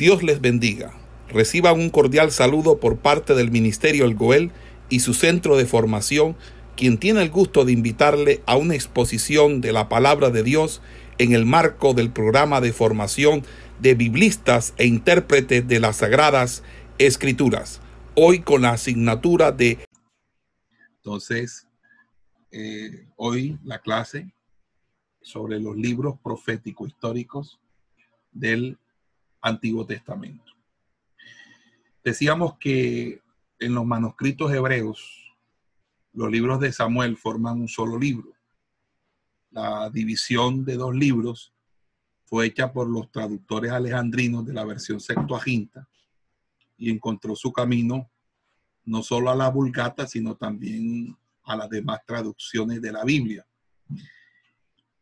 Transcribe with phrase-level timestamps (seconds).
[0.00, 0.94] Dios les bendiga.
[1.28, 4.50] Reciban un cordial saludo por parte del Ministerio El Goel
[4.88, 6.36] y su centro de formación,
[6.74, 10.80] quien tiene el gusto de invitarle a una exposición de la palabra de Dios
[11.18, 13.42] en el marco del programa de formación
[13.78, 16.62] de biblistas e intérpretes de las Sagradas
[16.96, 17.82] Escrituras,
[18.14, 19.84] hoy con la asignatura de...
[20.96, 21.68] Entonces,
[22.52, 24.32] eh, hoy la clase
[25.20, 27.60] sobre los libros proféticos históricos
[28.32, 28.78] del
[29.40, 30.52] Antiguo Testamento.
[32.02, 33.20] Decíamos que
[33.58, 35.36] en los manuscritos hebreos,
[36.12, 38.32] los libros de Samuel forman un solo libro.
[39.50, 41.52] La división de dos libros
[42.24, 45.88] fue hecha por los traductores alejandrinos de la versión Septuaginta
[46.78, 48.10] y encontró su camino
[48.84, 53.46] no solo a la Vulgata, sino también a las demás traducciones de la Biblia.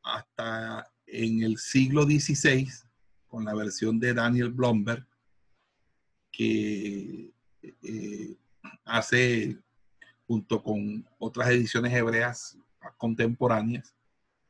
[0.02, 2.68] Hasta en el siglo XVI
[3.28, 5.06] con la versión de Daniel Blomberg,
[6.30, 7.32] que
[7.62, 8.36] eh,
[8.84, 9.58] hace,
[10.26, 12.58] junto con otras ediciones hebreas
[12.96, 13.94] contemporáneas,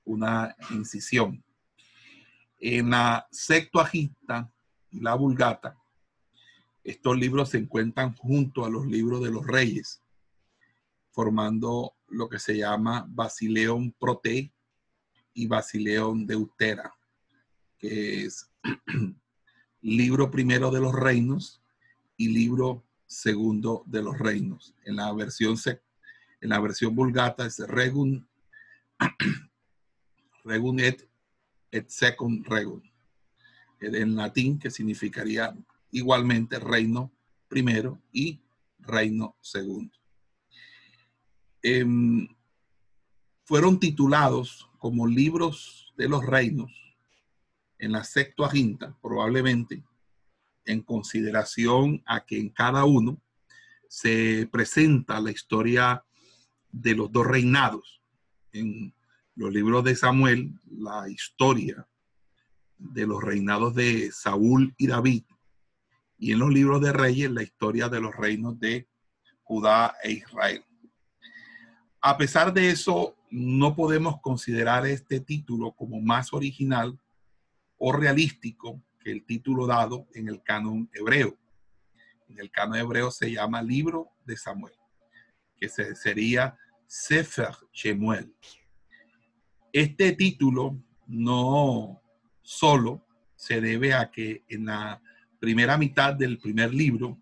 [0.05, 1.45] una incisión.
[2.61, 4.51] En la Septuaginta
[4.91, 5.77] y la Vulgata,
[6.83, 10.03] estos libros se encuentran junto a los libros de los reyes,
[11.11, 14.53] formando lo que se llama Basileón Prote
[15.35, 16.98] y Basileón Deutera,
[17.79, 18.51] que es
[19.81, 21.63] libro primero de los reinos
[22.17, 24.75] y libro segundo de los reinos.
[24.85, 25.57] En la versión,
[26.41, 28.29] en la versión vulgata es Regun,
[30.45, 31.09] Regun et,
[31.71, 32.83] et second Regun.
[33.81, 35.57] En latín, que significaría
[35.93, 37.13] igualmente reino
[37.47, 38.41] primero y
[38.81, 39.97] reino segundo.
[41.63, 42.29] Em,
[43.45, 46.88] fueron titulados como libros de los reinos
[47.79, 49.83] en la Septuaginta, probablemente,
[50.65, 53.21] en consideración a que en cada uno
[53.89, 56.05] se presenta la historia
[56.71, 58.03] de los dos reinados.
[58.53, 58.95] En
[59.35, 61.87] los libros de Samuel, la historia
[62.77, 65.25] de los reinados de Saúl y David.
[66.19, 68.89] Y en los libros de Reyes, la historia de los reinos de
[69.43, 70.65] Judá e Israel.
[72.01, 76.99] A pesar de eso, no podemos considerar este título como más original
[77.79, 81.39] o realístico que el título dado en el canon hebreo.
[82.29, 84.75] En el canon hebreo se llama Libro de Samuel,
[85.57, 88.35] que sería Sefer Shemuel.
[89.73, 92.03] Este título no
[92.43, 93.07] solo
[93.37, 95.01] se debe a que en la
[95.39, 97.21] primera mitad del primer libro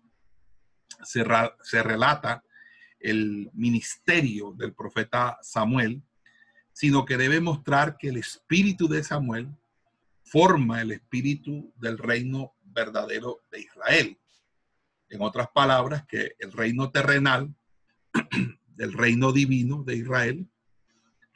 [1.03, 1.23] se,
[1.61, 2.43] se relata
[2.99, 6.01] el ministerio del profeta Samuel,
[6.73, 9.49] sino que debe mostrar que el espíritu de Samuel
[10.29, 14.19] forma el espíritu del reino verdadero de Israel.
[15.09, 17.55] En otras palabras, que el reino terrenal
[18.67, 20.49] del reino divino de Israel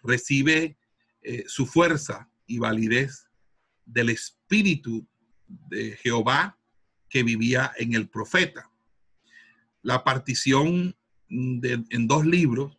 [0.03, 0.77] recibe
[1.21, 3.29] eh, su fuerza y validez
[3.85, 5.07] del espíritu
[5.47, 6.57] de Jehová
[7.09, 8.69] que vivía en el profeta.
[9.81, 10.95] La partición
[11.29, 12.77] en dos libros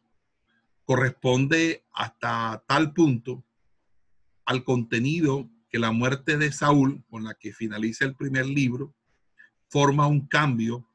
[0.85, 3.45] corresponde hasta tal punto
[4.45, 8.95] al contenido que la muerte de Saúl, con la que finaliza el primer libro,
[9.71, 10.87] forma un cambio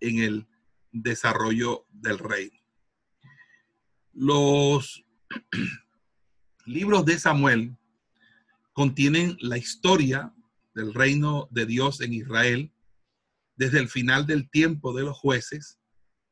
[0.00, 0.48] en el
[0.90, 2.58] desarrollo del reino.
[4.12, 5.04] Los
[6.66, 7.76] libros de Samuel
[8.72, 10.34] contienen la historia
[10.74, 12.72] del reino de Dios en Israel
[13.54, 15.78] desde el final del tiempo de los jueces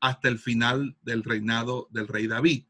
[0.01, 2.65] hasta el final del reinado del rey David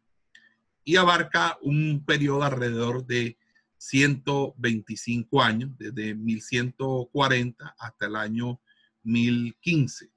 [0.84, 3.38] y abarca un periodo alrededor de
[3.82, 8.60] 125 años, desde 1140 hasta el año
[9.02, 10.12] 1015.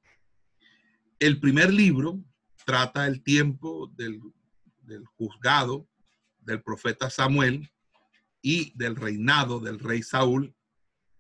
[1.18, 2.24] El primer libro
[2.64, 4.22] trata el tiempo del,
[4.84, 5.90] del juzgado
[6.42, 7.72] del profeta Samuel
[8.40, 10.56] y del reinado del rey Saúl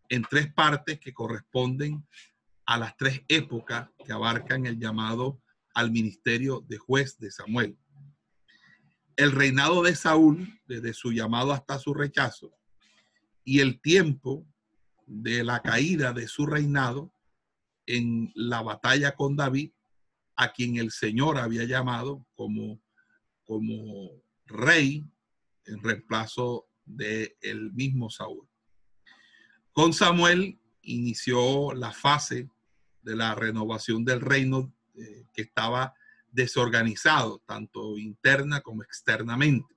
[0.09, 2.07] en tres partes que corresponden
[2.67, 5.41] a las tres épocas que abarcan el llamado
[5.73, 7.75] al ministerio de juez de Samuel
[9.17, 12.53] el reinado de Saúl, desde su llamado hasta su rechazo,
[13.44, 14.46] y el tiempo
[15.06, 17.14] de la caída de su reinado
[17.85, 19.72] en la batalla con David,
[20.35, 22.82] a quien el Señor había llamado como,
[23.46, 24.09] como
[24.46, 25.06] rey
[25.66, 28.47] en reemplazo de el mismo Saúl.
[29.72, 32.50] Con Samuel inició la fase
[33.02, 35.94] de la renovación del reino eh, que estaba
[36.35, 39.73] desorganizado, tanto interna como externamente.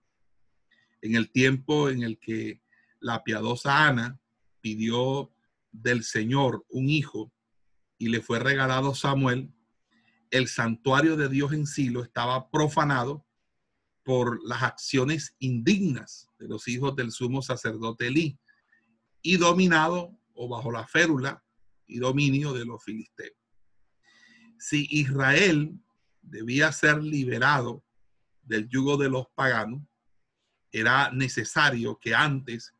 [1.00, 2.60] En el tiempo en el que
[2.98, 4.20] la piadosa Ana
[4.60, 5.32] pidió
[5.70, 7.32] del Señor un hijo
[7.96, 9.52] y le fue regalado Samuel,
[10.30, 13.24] el santuario de Dios en Silo estaba profanado
[14.02, 18.38] por las acciones indignas de los hijos del sumo sacerdote Elí
[19.22, 21.44] y dominado o bajo la férula
[21.86, 23.36] y dominio de los filisteos.
[24.58, 25.78] Si Israel
[26.30, 27.84] debía ser liberado
[28.42, 29.82] del yugo de los paganos,
[30.72, 32.74] era necesario que antes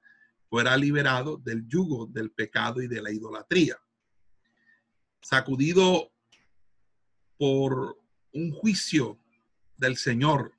[0.48, 3.76] fuera liberado del yugo del pecado y de la idolatría.
[5.20, 6.12] Sacudido
[7.36, 7.98] por
[8.32, 9.18] un juicio
[9.76, 10.54] del Señor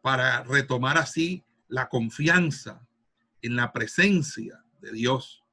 [0.00, 2.86] para retomar así la confianza
[3.42, 5.44] en la presencia de Dios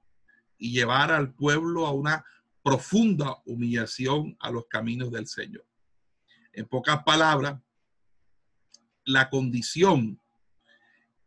[0.58, 2.26] y llevar al pueblo a una
[2.64, 5.66] profunda humillación a los caminos del Señor.
[6.58, 7.62] En pocas palabras,
[9.06, 10.20] la condición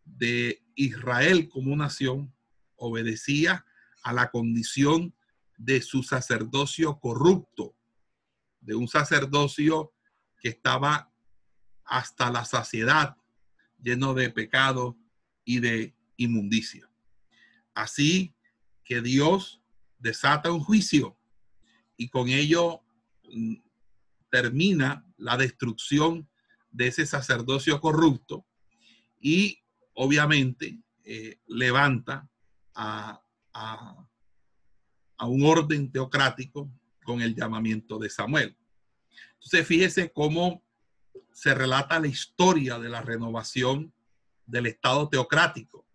[0.04, 2.34] de Israel como nación
[2.74, 3.64] obedecía
[4.02, 5.14] a la condición
[5.56, 7.76] de su sacerdocio corrupto,
[8.60, 9.92] de un sacerdocio
[10.40, 11.12] que estaba
[11.84, 13.16] hasta la saciedad
[13.80, 14.98] lleno de pecado
[15.44, 16.90] y de inmundicia.
[17.72, 18.34] Así
[18.82, 19.62] que Dios
[19.96, 21.16] desata un juicio
[21.96, 22.82] y con ello
[23.32, 23.69] mm,
[24.30, 26.28] termina la destrucción
[26.70, 28.46] de ese sacerdocio corrupto
[29.18, 29.62] y
[29.94, 32.28] obviamente eh, levanta
[32.74, 33.22] a,
[33.52, 36.72] a un orden teocrático
[37.04, 38.56] con el llamamiento de Samuel.
[39.34, 40.62] Entonces, fíjese cómo
[41.32, 43.92] se relata la historia de la renovación
[44.46, 45.86] del Estado teocrático.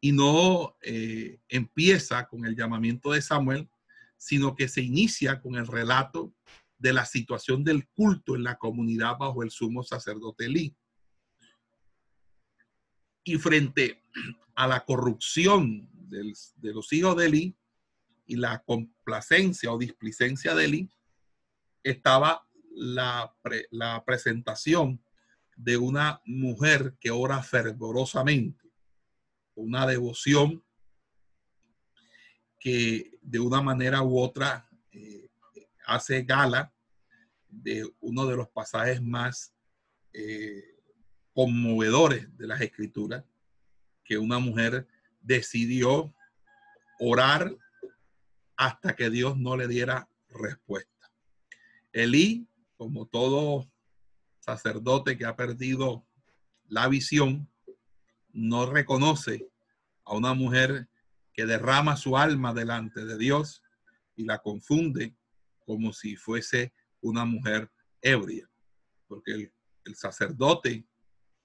[0.00, 3.68] Y no eh, empieza con el llamamiento de Samuel,
[4.16, 6.32] sino que se inicia con el relato
[6.82, 10.76] de la situación del culto en la comunidad bajo el sumo sacerdote Elí.
[13.22, 14.02] Y frente
[14.56, 17.56] a la corrupción de los hijos de Elí
[18.26, 20.90] y la complacencia o displicencia de Elí,
[21.84, 23.32] estaba la,
[23.70, 25.00] la presentación
[25.54, 28.72] de una mujer que ora fervorosamente,
[29.54, 30.64] una devoción
[32.58, 35.28] que de una manera u otra eh,
[35.86, 36.71] hace gala
[37.52, 39.54] de uno de los pasajes más
[40.12, 40.80] eh,
[41.34, 43.24] conmovedores de las escrituras,
[44.04, 44.88] que una mujer
[45.20, 46.12] decidió
[46.98, 47.56] orar
[48.56, 51.10] hasta que Dios no le diera respuesta.
[51.92, 53.70] Elí, como todo
[54.40, 56.04] sacerdote que ha perdido
[56.68, 57.48] la visión,
[58.32, 59.48] no reconoce
[60.04, 60.88] a una mujer
[61.32, 63.62] que derrama su alma delante de Dios
[64.16, 65.14] y la confunde
[65.64, 66.72] como si fuese
[67.02, 67.70] una mujer
[68.00, 68.48] ebria.
[69.06, 69.52] Porque
[69.84, 70.86] el, sacerdote,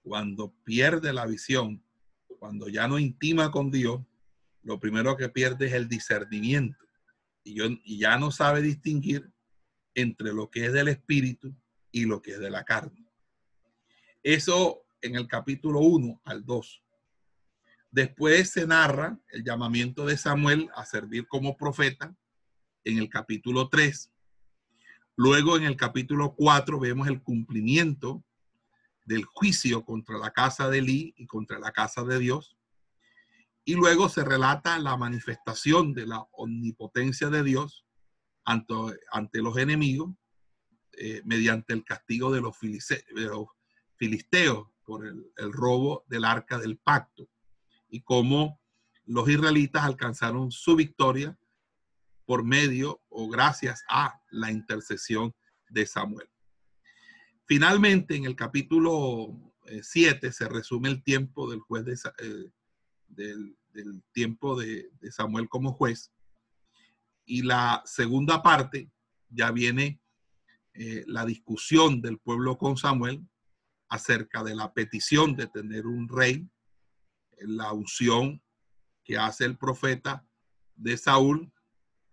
[0.01, 1.83] cuando pierde la visión,
[2.39, 4.01] cuando ya no intima con Dios,
[4.63, 6.77] lo primero que pierde es el discernimiento.
[7.43, 9.29] Y, y ya no sabe distinguir
[9.95, 11.53] entre lo que es del espíritu
[11.91, 13.09] y lo que es de la carne.
[14.23, 16.83] Eso en el capítulo 1 al 2.
[17.91, 22.15] Después se narra el llamamiento de Samuel a servir como profeta
[22.83, 24.11] en el capítulo 3.
[25.19, 28.23] Luego en el capítulo 4 vemos el cumplimiento
[29.03, 32.55] del juicio contra la casa de Elí y contra la casa de Dios.
[33.65, 37.87] Y luego se relata la manifestación de la omnipotencia de Dios
[38.45, 40.13] ante, los enemigos
[40.93, 42.55] eh, mediante el castigo de los,
[43.97, 47.27] filisteos por el, robo del arca del pacto
[47.89, 48.61] y cómo
[49.05, 51.35] los israelitas alcanzaron su victoria
[52.27, 55.33] por medio o gracias a la intercesión
[55.69, 56.29] de Samuel.
[57.45, 59.35] Finalmente, en el capítulo
[59.81, 62.51] 7 eh, se resume el tiempo del juez de, eh,
[63.07, 63.57] del,
[64.11, 66.11] tiempo de Samuel como juez
[67.27, 68.89] y la segunda parte
[69.29, 70.01] ya viene
[70.73, 73.27] eh, la discusión del pueblo con Samuel
[73.89, 76.49] acerca de la petición de tener un rey,
[77.39, 78.41] la unción
[79.03, 80.25] que hace el profeta
[80.75, 81.51] de Saúl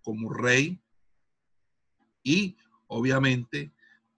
[0.04, 0.78] como rey
[2.22, 2.56] y
[2.86, 3.72] obviamente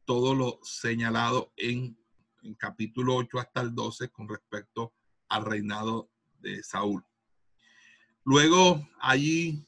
[0.04, 1.96] todo lo señalado en,
[2.58, 4.92] capítulo 8 hasta el 12 con respecto
[5.28, 7.04] al reinado de Saúl.
[8.24, 9.66] Luego allí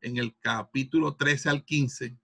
[0.00, 2.16] en el capítulo 13 al 15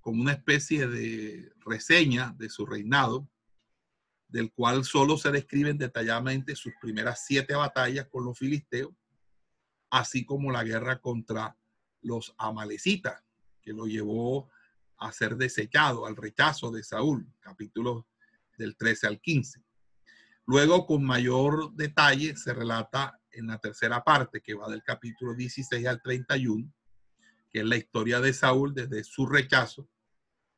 [0.00, 3.28] como una especie de reseña de su reinado,
[4.28, 8.92] del cual solo se describen detalladamente sus primeras siete batallas con los filisteos,
[9.90, 11.56] así como la guerra contra
[12.04, 13.22] los amalecitas,
[13.60, 14.50] que lo llevó
[14.98, 18.04] a ser desechado, al rechazo de Saúl, capítulos
[18.56, 19.64] del 13 al 15.
[20.46, 25.86] Luego, con mayor detalle, se relata en la tercera parte, que va del capítulo 16
[25.86, 26.72] al 31,
[27.50, 29.88] que es la historia de Saúl desde su rechazo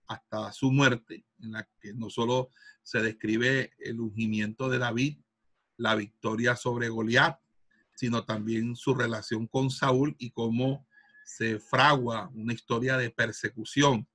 [0.09, 2.50] hasta su muerte, en la que no solo
[2.83, 5.19] se describe el ungimiento de David,
[5.76, 7.38] la victoria sobre Goliat,
[7.95, 10.87] sino también su relación con Saúl y cómo
[11.26, 14.09] se fragua una historia de persecución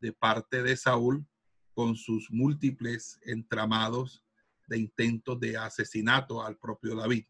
[0.00, 1.24] de parte de Saúl
[1.72, 4.24] con sus múltiples entramados
[4.66, 7.24] de intentos de asesinato al propio David.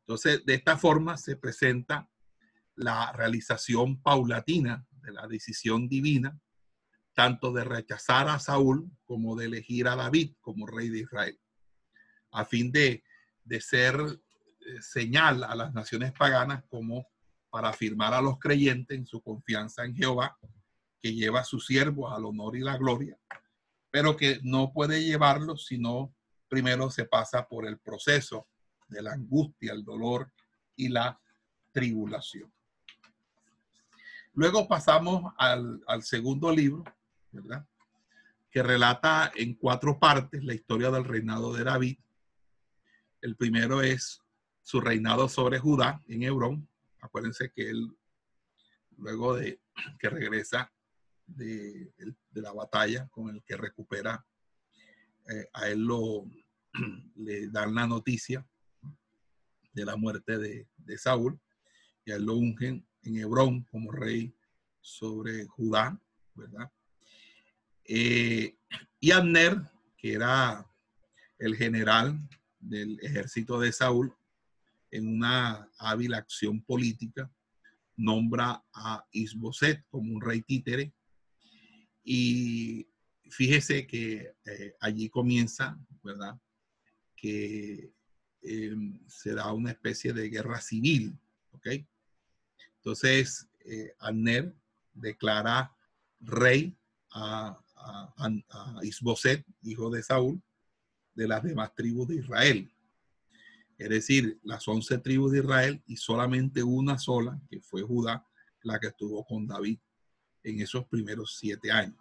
[0.00, 2.08] Entonces, de esta forma se presenta
[2.76, 6.38] la realización paulatina de la decisión divina,
[7.12, 11.40] tanto de rechazar a Saúl como de elegir a David como rey de Israel,
[12.30, 13.02] a fin de,
[13.42, 17.06] de ser eh, señal a las naciones paganas como
[17.54, 20.36] para afirmar a los creyentes en su confianza en Jehová,
[21.00, 23.16] que lleva a sus siervos al honor y la gloria,
[23.92, 26.12] pero que no puede llevarlo si no
[26.48, 28.48] primero se pasa por el proceso
[28.88, 30.32] de la angustia, el dolor
[30.74, 31.20] y la
[31.70, 32.52] tribulación.
[34.32, 36.82] Luego pasamos al, segundo libro,
[37.30, 37.64] ¿verdad?
[38.50, 41.98] Que relata en cuatro partes la historia del reinado de David.
[43.20, 44.20] El primero es
[44.60, 46.68] su reinado sobre Judá en Hebrón.
[47.04, 47.86] Acuérdense que él,
[48.96, 49.60] luego de
[49.98, 50.72] que regresa
[51.26, 51.92] de,
[52.32, 54.26] la batalla con el que recupera,
[55.28, 56.24] eh, a él lo,
[57.16, 58.46] le dan la noticia
[59.72, 61.38] de la muerte de, Saúl
[62.06, 64.34] y a él lo ungen en Hebrón como rey
[64.80, 66.00] sobre Judá,
[66.34, 66.72] ¿verdad?
[67.84, 68.56] Eh,
[69.00, 69.60] y Abner,
[69.98, 70.66] que era
[71.38, 72.18] el general
[72.60, 74.14] del ejército de Saúl,
[74.94, 77.28] en una hábil acción política,
[77.96, 80.94] nombra a Isboset como un rey títere.
[82.04, 82.86] Y
[83.28, 86.40] fíjese que eh, allí comienza, ¿verdad?
[87.16, 87.92] Que
[88.42, 91.18] em, se da una especie de guerra civil,
[91.50, 91.66] ¿ok?
[92.76, 94.54] Entonces, eh, Abner
[94.92, 95.74] declara
[96.20, 96.76] rey
[97.12, 97.58] a
[98.82, 100.40] Isboset, hijo de Saúl,
[101.14, 102.73] de las demás tribus de Israel.
[103.78, 108.26] Es decir, las once tribus de Israel y solamente una sola, que fue Judá,
[108.62, 109.78] la que estuvo con David
[110.42, 111.98] en esos primeros siete años.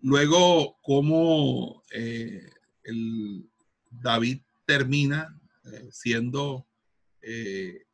[0.00, 2.50] Luego, como eh,
[2.82, 3.48] el
[3.90, 6.66] David termina eh, siendo
[7.22, 7.86] eh,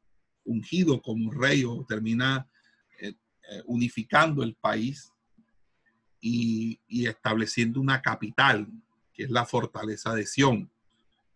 [0.45, 2.49] ungido como rey o termina
[3.67, 5.13] unificando el país
[6.23, 8.67] y, y estableciendo una capital,
[9.13, 10.73] que es la fortaleza de Sión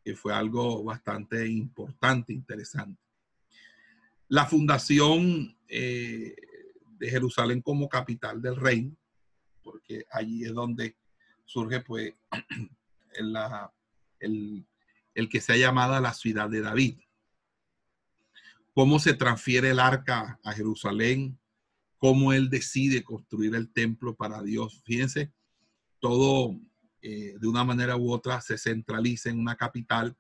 [0.07, 3.03] que fue algo bastante importante, interesante.
[4.29, 6.37] La fundación eh,
[6.97, 8.97] de Jerusalén como capital del reino,
[9.65, 10.97] porque allí es donde
[11.45, 12.15] surge pues
[14.21, 14.65] el,
[15.13, 17.01] el que se ha llamado la ciudad de David.
[18.75, 21.37] Cómo se transfiere el arca a Jerusalén,
[21.99, 24.83] cómo él decide construir el templo para Dios.
[24.85, 25.33] Fíjense,
[25.99, 26.61] todo
[27.09, 30.17] eh, de una manera u otra se centraliza en una capital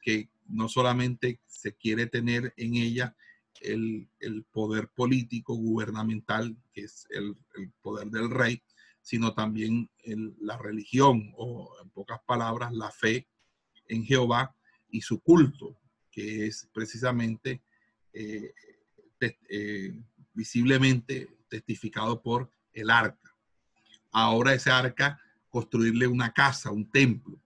[0.00, 3.16] que no solamente se quiere tener en ella
[3.60, 4.08] el,
[4.52, 7.34] poder político, gubernamental, que es el,
[7.82, 8.62] poder del rey,
[9.02, 9.90] sino también
[10.38, 13.26] la religión o en pocas palabras la fe
[13.88, 14.54] en Jehová
[14.88, 15.80] y su culto,
[16.12, 17.60] que es precisamente
[18.12, 18.54] eh,
[19.48, 20.00] eh,
[20.32, 23.34] visiblemente testificado por el arca.
[24.12, 25.20] Ahora ese arca
[25.50, 27.38] construirle una casa, un templo.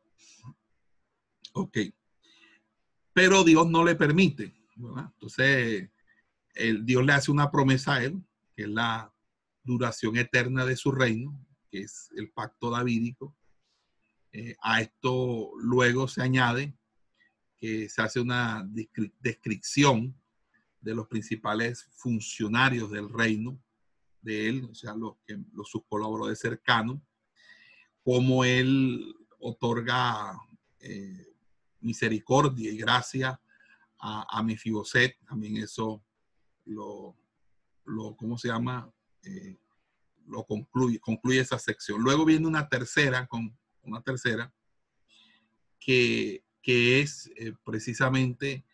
[1.54, 1.78] Ok.
[3.12, 4.54] Pero Dios no le permite.
[4.76, 5.90] Entonces,
[6.82, 8.22] Dios le hace una promesa a él,
[8.54, 9.12] que es la
[9.62, 13.36] duración eterna de su reino, que es el pacto davídico.
[14.32, 16.76] Eh, a esto luego se añade
[17.56, 18.68] que se hace una
[19.20, 20.14] descripción
[20.80, 23.58] de los principales funcionarios del reino
[24.20, 25.16] de él, o sea, los,
[25.52, 27.00] los sus colaboradores cercanos,
[28.04, 30.38] cómo Él otorga
[30.78, 31.26] eh,
[31.80, 33.40] misericordia y gracia
[33.98, 36.04] a, a Mefiboset, también eso
[36.66, 37.16] lo,
[37.86, 38.92] lo ¿cómo se llama?
[39.22, 39.56] Eh,
[40.26, 42.02] lo concluye, concluye esa sección.
[42.02, 44.52] Luego viene una tercera, con una tercera,
[45.78, 48.64] que, es eh, precisamente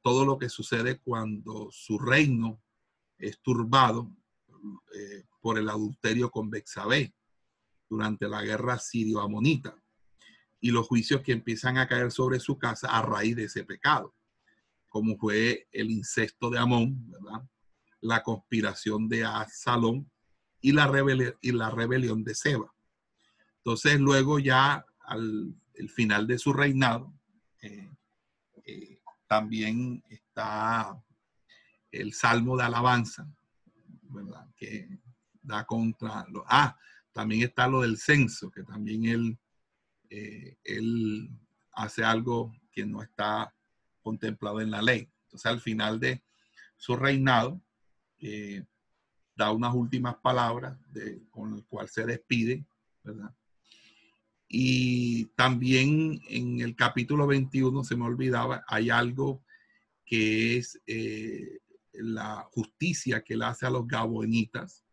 [0.00, 2.60] todo lo que sucede cuando su reino
[3.18, 4.10] es turbado
[5.40, 7.12] por el adulterio con Bexabé
[7.92, 9.76] durante la guerra sirio-amonita
[10.60, 14.14] y los juicios que empiezan a caer sobre su casa a raíz de ese pecado,
[14.88, 17.12] como fue el incesto de Amón,
[18.00, 20.10] la conspiración de Absalón
[20.60, 20.90] y la,
[21.40, 22.72] y la rebelión de Seba.
[23.58, 27.12] Entonces luego ya al el final de su reinado,
[27.60, 27.90] eh,
[28.64, 31.02] eh, también está
[31.90, 33.26] el salmo de alabanza,
[34.02, 34.46] ¿verdad?
[34.56, 35.00] Que
[35.42, 36.44] da contra lo.
[36.46, 36.76] Ah,
[37.12, 39.38] también está lo del censo, que también él,
[40.10, 41.30] eh, él
[41.72, 43.54] hace algo que no está
[44.02, 45.08] contemplado en la ley.
[45.24, 46.22] Entonces, al final de
[46.76, 47.60] su reinado,
[48.18, 48.64] eh,
[49.36, 50.78] da unas últimas palabras
[51.30, 52.64] con el cual se despide,
[53.02, 53.34] ¿verdad?
[54.48, 59.42] Y también en el capítulo 21, se me olvidaba, hay algo
[60.04, 61.60] que es eh,
[61.92, 64.84] la justicia que él hace a los gabonitas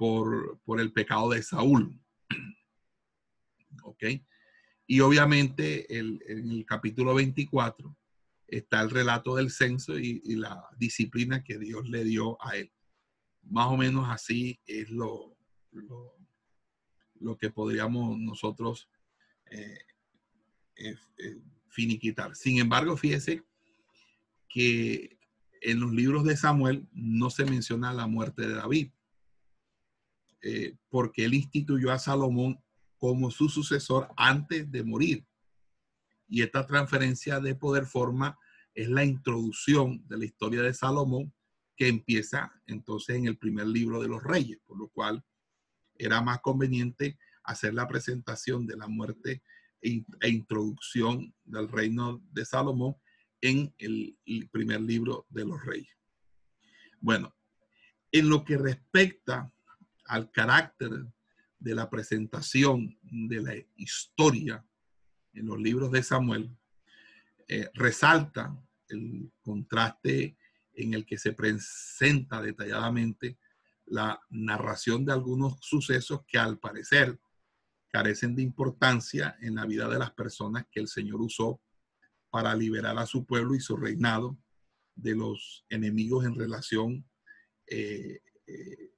[0.00, 2.00] por, por, el pecado de Saúl.
[3.82, 4.02] ¿Ok?
[4.86, 7.94] Y obviamente el, en el capítulo 24
[8.48, 12.72] está el relato del censo y, la disciplina que Dios le dio a él.
[13.42, 15.36] Más o menos así es lo,
[15.70, 18.88] lo, que podríamos nosotros
[19.50, 19.80] eh,
[20.76, 22.34] eh, eh, finiquitar.
[22.34, 23.42] Sin embargo, fíjese
[24.48, 25.18] que
[25.60, 28.92] en los libros de Samuel no se menciona la muerte de David,
[30.88, 32.58] porque él instituyó a Salomón
[32.96, 35.26] como su sucesor antes de morir.
[36.28, 38.38] Y esta transferencia de poder forma
[38.74, 41.34] es la introducción de la historia de Salomón
[41.76, 45.24] que empieza entonces en el primer libro de los reyes, por lo cual
[45.96, 49.42] era más conveniente hacer la presentación de la muerte
[49.80, 52.96] e, e introducción del reino de Salomón
[53.40, 54.16] en el,
[54.52, 55.96] primer libro de los reyes.
[57.00, 57.34] Bueno,
[58.12, 59.52] en lo que respecta
[60.10, 60.90] al carácter
[61.58, 64.64] de la presentación de la historia
[65.32, 66.50] en los libros de Samuel,
[67.46, 68.56] eh, resalta
[68.88, 70.36] el contraste
[70.72, 73.38] en el que se presenta detalladamente
[73.86, 77.20] la narración de algunos sucesos que al parecer
[77.92, 81.60] carecen de importancia en la vida de las personas que el Señor usó
[82.30, 84.36] para liberar a su pueblo y su reinado
[84.96, 87.08] de los enemigos en relación
[87.66, 88.90] eh, eh,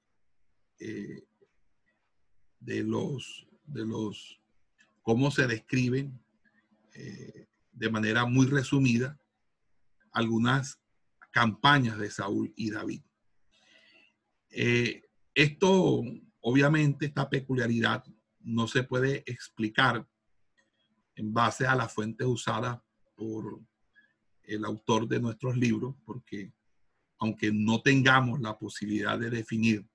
[0.79, 1.25] de
[2.83, 4.40] los de los
[5.03, 6.20] cómo se describen
[7.73, 9.18] de manera muy resumida
[10.12, 10.79] algunas
[11.31, 13.03] campañas de Saúl y David.
[14.51, 15.03] Eh,
[15.35, 16.03] esto,
[16.40, 18.05] obviamente, esta peculiaridad
[18.40, 20.07] no se puede explicar
[21.14, 22.81] en base a las fuentes usadas
[23.14, 23.61] por
[24.42, 26.53] el autor de nuestros libros, porque
[27.18, 29.88] aunque no tengamos la posibilidad de definir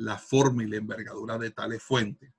[0.00, 2.32] la forma y la envergadura de tales fuentes,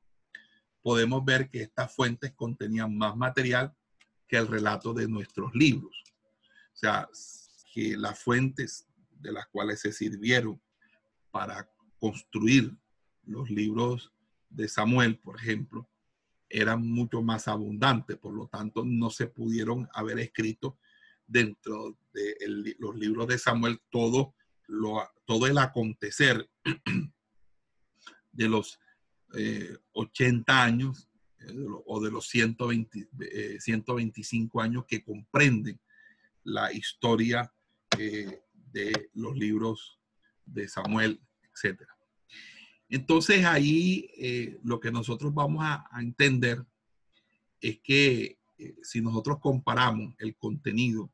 [0.82, 3.76] podemos ver que estas fuentes contenían más material
[4.28, 6.04] que el relato de nuestros libros.
[6.74, 7.08] O sea,
[7.72, 10.60] que las fuentes de las cuales se sirvieron
[11.30, 11.70] para
[12.00, 12.76] construir
[13.26, 14.12] los libros
[14.50, 15.88] de Samuel, por ejemplo,
[16.50, 20.80] eran mucho más abundantes, por lo tanto no se pudieron haber escrito
[21.28, 22.36] dentro de
[22.80, 24.34] los libros de Samuel todo,
[24.68, 26.50] lo, todo el acontecer
[28.32, 28.80] de los
[29.94, 31.12] 80 eh, años
[31.86, 33.10] o de los 120,
[33.60, 35.80] 125 eh, años que comprenden
[36.44, 37.52] la historia
[37.98, 38.42] eh,
[38.72, 40.00] de los libros
[40.46, 41.82] de Samuel, etc.
[42.90, 46.66] Entonces ahí eh, lo que nosotros vamos a, entender
[47.60, 48.40] es que
[48.84, 51.12] si nosotros comparamos el contenido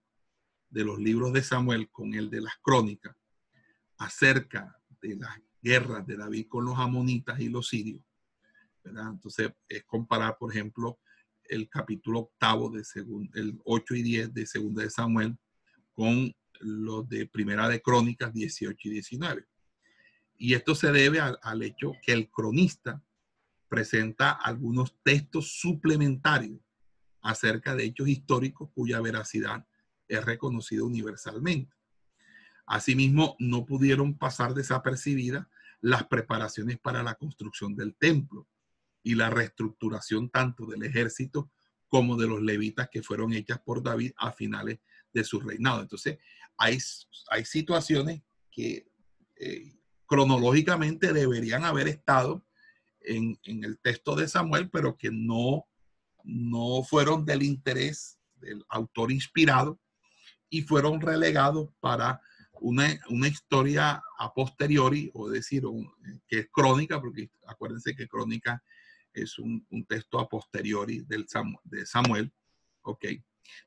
[0.70, 3.16] de los libros de Samuel con el de las crónicas
[3.98, 8.02] acerca de las guerras de David con los amonitas y los sirios,
[8.96, 11.00] entonces, es comparar, por ejemplo,
[11.46, 12.84] el capítulo octavo de
[13.34, 15.38] el 8 y 10 de Segunda de Samuel
[15.94, 19.46] con los de Primera de Crónicas 18 y 19.
[20.38, 23.02] Y esto se debe al, al hecho que el cronista
[23.68, 26.60] presenta algunos textos suplementarios
[27.22, 29.66] acerca de hechos históricos cuya veracidad
[30.08, 31.76] es reconocida universalmente.
[32.68, 35.48] Asimismo, no pudieron pasar desapercibidas
[35.82, 38.48] las preparaciones para la construcción del templo,
[39.08, 41.50] y la reestructuración tanto del ejército
[41.88, 44.80] como de los levitas que fueron hechas por David a finales
[45.14, 45.82] de su reinado.
[45.82, 46.18] Entonces,
[46.58, 46.78] hay,
[47.30, 48.92] hay situaciones que
[49.38, 49.74] eh,
[50.06, 52.46] cronológicamente deberían haber estado
[53.00, 55.66] en, en, el texto de Samuel, pero que no,
[56.26, 59.80] no fueron del interés del autor inspirado
[60.50, 62.22] y fueron relegados para
[62.62, 65.64] una, una historia a posteriori, o decir,
[66.28, 68.64] que es crónica, porque acuérdense que crónica
[69.14, 71.26] es un, texto a posteriori del
[71.64, 72.32] de Samuel.
[72.82, 73.06] Ok.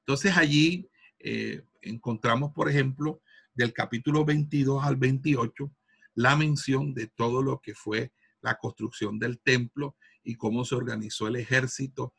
[0.00, 3.22] Entonces allí eh, encontramos, por ejemplo,
[3.54, 5.70] del capítulo 22 al 28,
[6.14, 11.28] la mención de todo lo que fue la construcción del templo y cómo se organizó
[11.28, 12.14] el ejército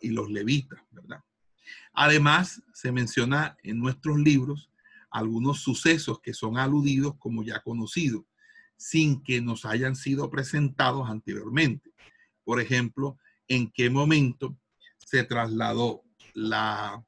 [0.00, 1.22] y los levitas, ¿verdad?
[1.92, 4.70] Además, se menciona en nuestros libros
[5.16, 8.24] algunos sucesos que son aludidos como ya conocidos,
[8.76, 11.90] sin que nos hayan sido presentados anteriormente.
[12.44, 14.58] Por ejemplo, en qué momento
[14.98, 16.02] se trasladó
[16.34, 17.02] la,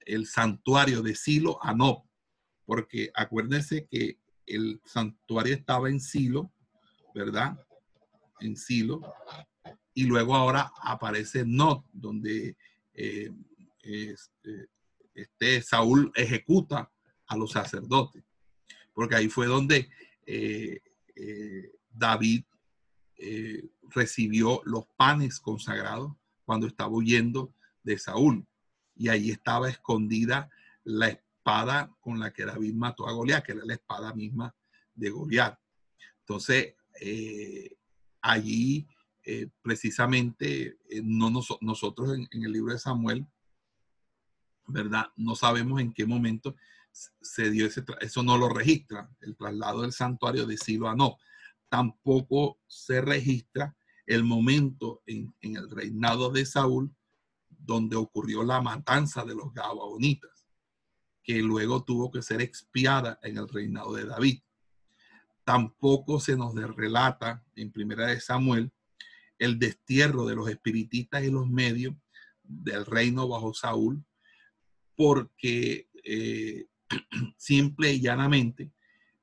[0.00, 2.04] el santuario de Silo a Nob,
[2.64, 6.50] porque acuérdense que el santuario estaba en Silo,
[7.14, 7.58] ¿verdad?
[8.40, 9.02] En Silo,
[9.92, 12.56] y luego ahora aparece Nob, donde
[12.94, 13.30] eh,
[13.82, 14.70] este,
[15.14, 16.90] este, Saúl ejecuta
[17.32, 18.22] a los sacerdotes,
[18.92, 19.88] porque ahí fue donde
[20.26, 20.80] eh,
[21.16, 22.44] eh, David
[23.16, 26.12] eh, recibió los panes consagrados
[26.44, 28.46] cuando estaba huyendo de Saúl.
[28.94, 30.50] Y ahí estaba escondida
[30.84, 34.54] la espada con la que David mató a Goliat, que era la espada misma
[34.94, 35.58] de Goliat.
[36.20, 36.74] Entonces,
[38.20, 38.86] allí
[39.62, 43.26] precisamente no nosotros en, en, el libro de Samuel,
[44.66, 45.06] ¿verdad?
[45.16, 46.54] No sabemos en qué momento
[46.92, 51.16] se dio ese, eso no lo registra, el traslado del santuario de Silo a no.
[51.68, 53.74] Tampoco se registra
[54.06, 56.94] el momento en, el reinado de Saúl
[57.48, 60.46] donde ocurrió la matanza de los Gabaonitas,
[61.22, 64.42] que luego tuvo que ser expiada en el reinado de David.
[65.44, 68.72] Tampoco se nos relata en Primera de Samuel
[69.38, 71.94] el destierro de los espiritistas y los medios
[72.42, 74.04] del reino bajo Saúl,
[74.96, 76.66] porque eh,
[77.36, 78.72] simple y llanamente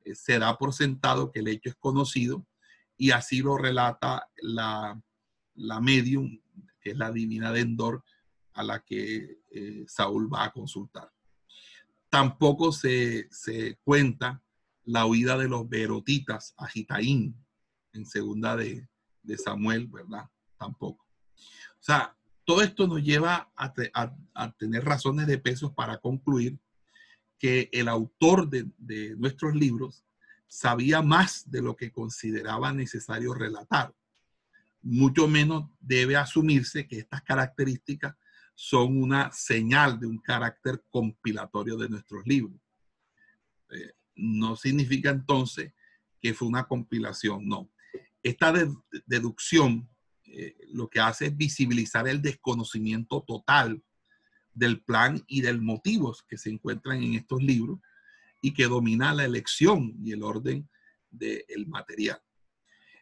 [0.04, 2.46] eh, se da por sentado que el hecho es conocido
[2.98, 5.02] y así lo relata la,
[5.56, 6.40] la medium,
[6.82, 8.04] que es la divina de Endor,
[8.54, 11.12] a la que eh, Saúl va a consultar.
[12.10, 13.30] Tampoco se,
[13.84, 14.44] cuenta
[14.84, 17.36] la huida de los berotitas a Gitaín,
[17.94, 18.88] en segunda de,
[19.38, 20.28] Samuel, ¿verdad?
[20.58, 21.06] Tampoco.
[21.06, 23.74] O sea, todo esto nos lleva a,
[24.34, 26.60] a tener razones de peso para concluir
[27.40, 30.04] que el autor de, nuestros libros
[30.48, 33.96] sabía más de lo que consideraba necesario relatar.
[34.82, 38.16] Mucho menos debe asumirse que estas características
[38.56, 42.60] son una señal de un carácter compilatorio de nuestros libros.
[43.72, 45.72] Eh, no significa entonces
[46.22, 47.72] que fue una compilación, no.
[48.22, 48.54] Esta
[49.06, 49.90] deducción
[50.26, 53.82] eh, lo que hace es visibilizar el desconocimiento total
[54.60, 57.80] del plan y del motivos que se encuentran en estos libros
[58.42, 60.70] y que domina la elección y el orden
[61.10, 62.22] del material.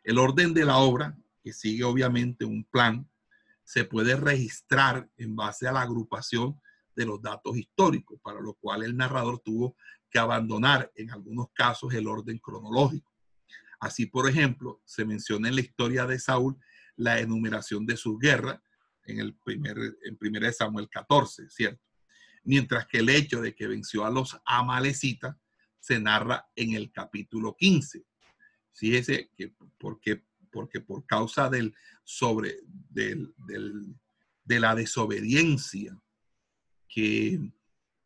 [0.03, 3.09] El orden de la obra, que sigue obviamente un plan,
[3.63, 6.61] se puede registrar en base a la agrupación
[6.95, 9.75] de los datos históricos, para lo cual el narrador tuvo
[10.11, 13.11] que abandonar en algunos casos el orden cronológico.
[13.79, 16.55] Así, por ejemplo, se menciona en la historia de Saúl
[16.95, 18.59] la enumeración de sus guerras,
[19.07, 21.81] en el primer, en primera de Samuel 14, ¿cierto?
[22.43, 25.35] Mientras que el hecho de que venció a los amalecitas
[25.79, 28.05] se narra en el capítulo 15.
[28.73, 32.57] Fíjese que porque, porque por causa del sobre
[32.89, 33.33] del,
[34.43, 35.97] de la desobediencia
[36.87, 37.39] que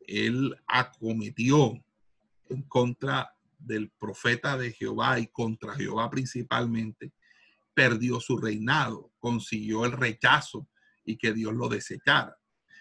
[0.06, 1.84] él acometió
[2.48, 7.12] en contra del profeta de Jehová y contra Jehová principalmente,
[7.74, 10.68] perdió su reinado, consiguió el rechazo
[11.04, 12.36] y que Dios lo desechara.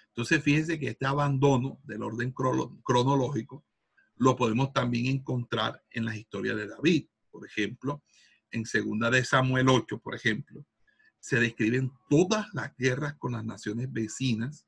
[0.08, 3.66] Entonces, fíjense que este abandono del orden cronológico
[4.16, 7.08] lo podemos también encontrar en la historia de David.
[7.30, 8.04] Por ejemplo,
[8.52, 10.66] en segunda de Samuel 8, por ejemplo,
[11.20, 14.68] se describen todas las guerras con las naciones vecinas,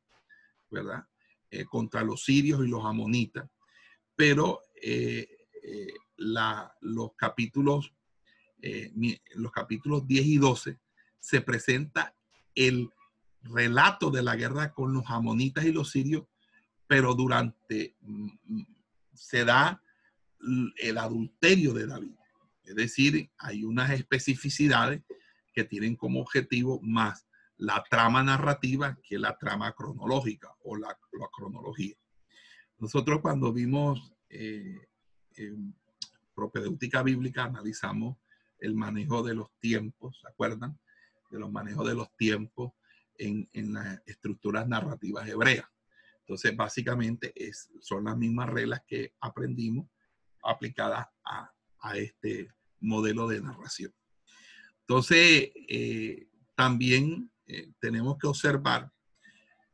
[0.70, 1.06] ¿verdad?
[1.50, 3.50] Eh, contra los sirios y los amonitas.
[4.16, 5.28] Pero eh,
[5.64, 7.94] eh, los capítulos
[9.36, 10.80] los capítulos 10 y 12
[11.20, 12.16] se presenta
[12.56, 12.90] el
[13.44, 16.26] relato de la guerra con los amonitas y los sirios,
[16.88, 18.30] pero durante mm,
[19.14, 19.82] se da
[20.78, 22.16] el adulterio de David.
[22.66, 25.02] Es decir, hay unas especificidades
[25.54, 27.28] que tienen como objetivo más
[27.58, 30.98] la trama narrativa que la trama cronológica o la,
[31.32, 31.96] cronología.
[32.80, 34.88] Nosotros cuando vimos eh,
[36.34, 38.18] propedéutica bíblica analizamos
[38.60, 40.78] el manejo de los tiempos, ¿se acuerdan?
[41.30, 42.74] De los manejos de los tiempos
[43.18, 45.68] en, las estructuras narrativas hebreas.
[46.20, 49.88] Entonces, básicamente es, son las mismas reglas que aprendimos
[50.44, 51.50] aplicadas a,
[51.96, 52.50] este
[52.80, 53.94] modelo de narración.
[54.82, 58.90] Entonces, eh, también eh, tenemos que observar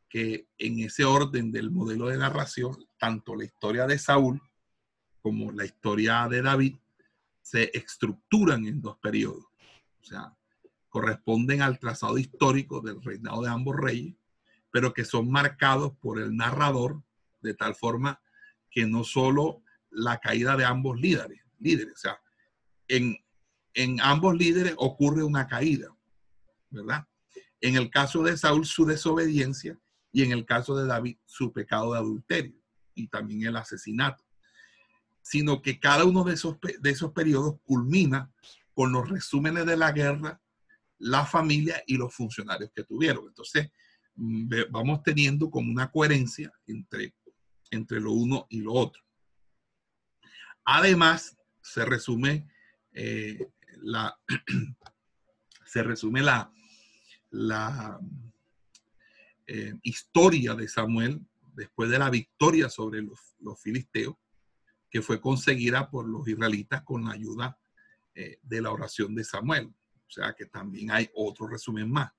[0.09, 4.41] que en ese orden del modelo de narración, tanto la historia de Saúl
[5.21, 6.77] como la historia de David
[7.41, 9.45] se estructuran en dos periodos.
[10.01, 10.35] O sea,
[10.89, 14.15] corresponden al trazado histórico del reinado de ambos reyes,
[14.71, 17.01] pero que son marcados por el narrador
[17.41, 18.21] de tal forma
[18.69, 21.41] que no solo la caída de ambos líderes.
[21.59, 21.93] líderes.
[21.93, 22.21] O sea,
[22.87, 23.17] en,
[23.73, 25.95] en ambos líderes ocurre una caída,
[26.69, 27.07] ¿verdad?
[27.61, 29.79] En el caso de Saúl, su desobediencia,
[30.11, 32.55] y en el caso de David, su pecado de adulterio
[32.95, 34.23] y también el asesinato.
[35.21, 38.31] Sino que cada uno de esos, de esos periodos culmina
[38.73, 40.41] con los resúmenes de la guerra,
[40.99, 43.27] la familia y los funcionarios que tuvieron.
[43.27, 43.71] Entonces,
[44.15, 47.15] mm, vamos teniendo como una coherencia entre,
[47.71, 49.01] entre lo uno y lo otro.
[50.65, 52.47] Además, se resume
[52.91, 54.17] eh, la,
[55.65, 56.51] se resume la,
[57.31, 57.99] la
[59.47, 61.21] eh, historia de Samuel
[61.53, 63.19] después de la victoria sobre los,
[63.61, 64.15] filisteos,
[64.89, 67.59] que fue conseguida por los israelitas con la ayuda
[68.13, 69.73] eh, de la oración de Samuel.
[70.09, 72.11] O sea que también hay otro resumen más.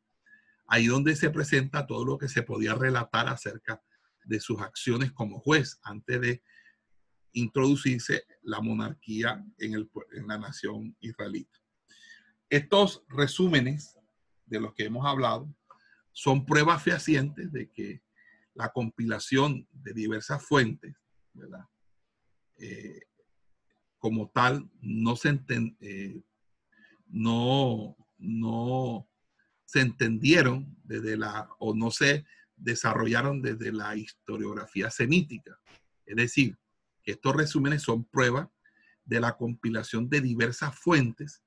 [0.66, 3.82] Ahí donde se presenta todo lo que se podía relatar acerca
[4.24, 6.42] de sus acciones como juez antes de
[7.32, 11.58] introducirse la monarquía en, el, en la nación israelita.
[12.48, 13.98] Estos resúmenes
[14.46, 15.52] de los que hemos hablado
[16.12, 18.02] son pruebas fehacientes de que
[18.54, 20.94] la compilación de diversas fuentes,
[21.32, 21.64] ¿verdad?
[22.58, 23.00] Eh,
[23.98, 25.40] como tal, no se,
[25.80, 26.22] eh,
[27.10, 29.08] no, no
[29.64, 32.24] se entendieron desde la, o no se
[32.56, 35.58] desarrollaron desde la historiografía semítica.
[36.06, 36.58] Es decir,
[37.04, 38.48] estos resúmenes son pruebas
[39.04, 41.42] de la compilación de diversas fuentes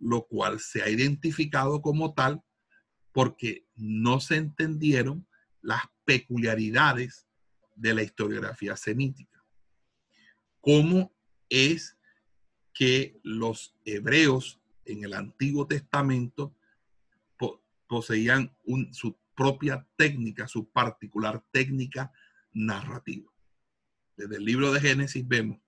[0.00, 2.42] lo cual se ha identificado como tal
[3.12, 5.28] porque no se entendieron
[5.60, 7.26] las peculiaridades
[7.76, 9.44] de la historiografía semítica.
[10.60, 11.14] ¿Cómo
[11.48, 11.96] es
[12.72, 14.59] que los hebreos
[14.92, 16.54] en el Antiguo Testamento
[17.86, 18.54] poseían
[18.92, 22.12] su propia técnica, su particular técnica
[22.52, 23.30] narrativa?
[24.16, 25.58] Desde el libro de Génesis vemos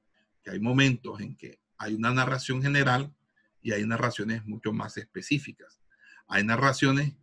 [0.43, 3.13] que hay momentos en que hay una narración general
[3.61, 5.81] y hay narraciones mucho más específicas.
[6.29, 7.15] Hay narraciones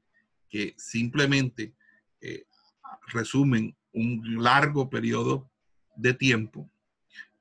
[0.49, 1.75] que simplemente
[2.21, 2.45] eh,
[3.07, 5.49] resumen un largo periodo
[5.95, 6.69] de tiempo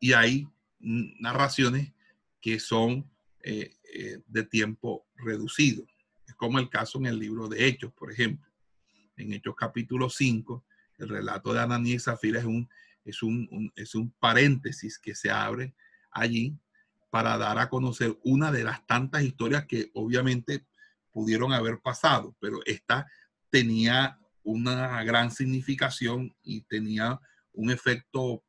[0.01, 1.93] y hay narraciones
[2.41, 3.11] que son
[3.43, 5.85] eh, eh, de tiempo reducido.
[6.27, 8.51] Es como el caso en el libro de Hechos, por ejemplo.
[9.17, 10.65] En Hechos capítulo 5,
[10.99, 12.69] el relato de Ananías y Zafira es un,
[13.05, 15.75] es un, es un paréntesis que se abre
[16.11, 16.57] allí
[17.11, 20.67] para dar a conocer una de las tantas historias que obviamente
[21.11, 23.07] pudieron haber pasado, pero esta
[23.51, 27.21] tenía una gran significación y tenía
[27.53, 28.45] un efecto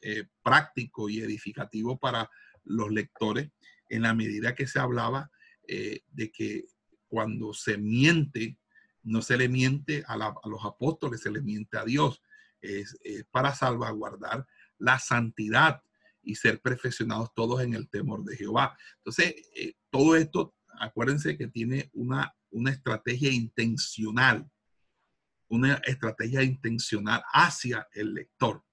[0.00, 2.30] eh, práctico y edificativo para
[2.64, 3.50] los lectores
[3.90, 5.30] en la medida que se hablaba
[5.68, 6.64] eh, de que
[7.06, 8.58] cuando se miente,
[9.02, 12.22] no se le miente a, los apóstoles, se le miente a Dios.
[12.62, 12.98] es
[13.30, 14.46] para salvaguardar
[14.78, 15.82] la santidad
[16.22, 18.76] y ser perfeccionados todos en el temor de Jehová.
[18.98, 24.50] Entonces, eh, todo esto, acuérdense que tiene una, una estrategia intencional,
[25.48, 28.64] una estrategia intencional hacia el lector.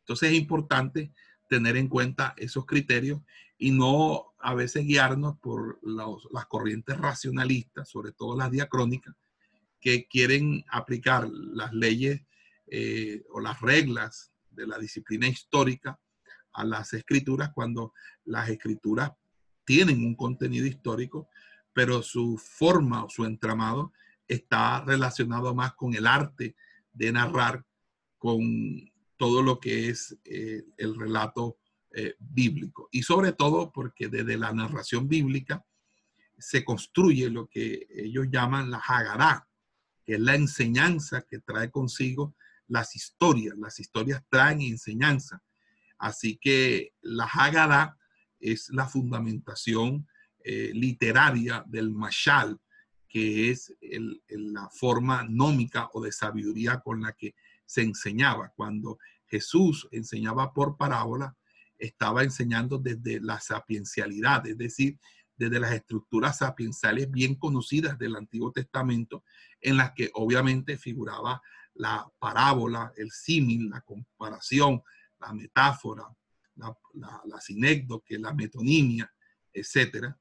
[0.00, 1.12] Entonces es importante
[1.48, 3.20] tener en cuenta esos criterios
[3.56, 9.14] y no a veces guiarnos por las corrientes racionalistas, sobre todo las diacrónicas,
[9.80, 12.22] que quieren aplicar las leyes
[12.66, 15.98] eh, o las reglas de la disciplina histórica
[16.52, 17.92] a las escrituras cuando
[18.24, 19.12] las escrituras
[19.64, 21.28] tienen un contenido histórico,
[21.72, 23.92] pero su forma o su entramado
[24.26, 26.56] está relacionado más con el arte
[26.92, 27.64] de narrar,
[28.18, 31.58] con todo lo que es eh, el relato
[31.94, 32.88] eh, bíblico.
[32.92, 35.64] Y sobre todo porque desde la narración bíblica
[36.38, 39.48] se construye lo que ellos llaman la Hagará,
[40.04, 43.56] que es la enseñanza que trae consigo las historias.
[43.58, 45.42] Las historias traen enseñanza.
[45.98, 47.96] Así que la Haggadah
[48.38, 50.06] es la fundamentación
[50.44, 52.60] eh, literaria del Mashal,
[53.08, 53.74] que es
[54.28, 57.34] la forma nómica o de sabiduría con la que
[57.66, 58.52] se enseñaba.
[58.54, 61.36] Cuando Jesús enseñaba por parábola,
[61.78, 64.98] estaba enseñando desde la sapiencialidad, es decir,
[65.36, 69.24] desde las estructuras sapienciales bien conocidas del Antiguo Testamento,
[69.60, 71.40] en las que obviamente figuraba
[71.74, 74.82] la parábola, el símil, la comparación,
[75.20, 76.04] la metáfora,
[76.56, 79.12] la, la, la sinécdoque, la metonimia,
[79.52, 80.18] etcétera,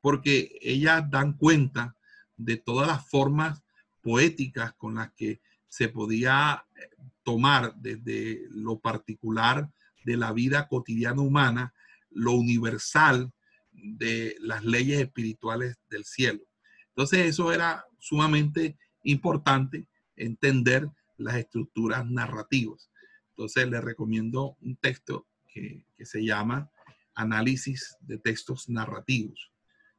[0.00, 1.94] porque ellas dan cuenta
[2.36, 3.62] de todas las formas
[4.00, 6.88] poéticas con las que se podía eh,
[7.22, 9.70] tomar desde lo particular
[10.04, 11.74] de la vida cotidiana humana,
[12.10, 13.32] lo universal
[13.72, 16.40] de las leyes espirituales del cielo.
[16.88, 22.90] Entonces eso era sumamente importante entender las estructuras narrativas.
[23.30, 26.70] Entonces les recomiendo un texto que, se llama
[27.14, 29.50] Análisis de Textos Narrativos,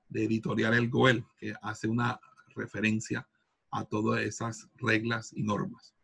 [0.07, 2.19] de Editorial El Goel, que hace una
[2.55, 3.27] referencia
[3.71, 5.95] a todas esas reglas y normas.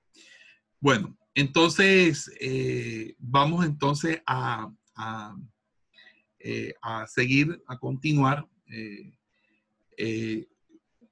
[0.80, 5.36] Bueno, entonces eh, vamos entonces a, a,
[6.40, 6.74] eh,
[7.08, 8.48] seguir, a continuar
[9.98, 10.48] eh,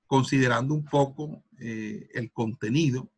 [0.08, 3.12] considerando un poco el contenido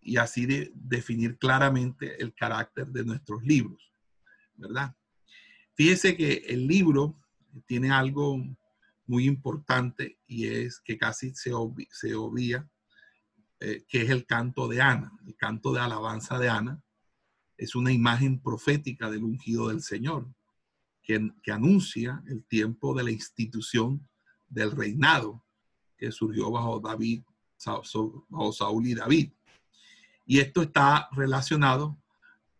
[0.00, 3.92] y así de definir claramente el carácter de nuestros libros,
[4.54, 4.96] ¿verdad?
[5.74, 7.16] Fíjese que el libro
[7.66, 8.42] tiene algo
[9.06, 11.52] muy importante y es que casi se,
[11.90, 12.68] se obvia,
[13.60, 16.82] eh, que es el canto de Ana, el canto de alabanza de Ana.
[17.56, 20.26] Es una imagen profética del ungido del Señor,
[21.02, 24.08] que, que anuncia el tiempo de la institución
[24.48, 25.44] del reinado
[25.96, 27.22] que surgió bajo David,
[28.28, 29.32] bajo Saúl y David.
[30.24, 31.98] Y esto está relacionado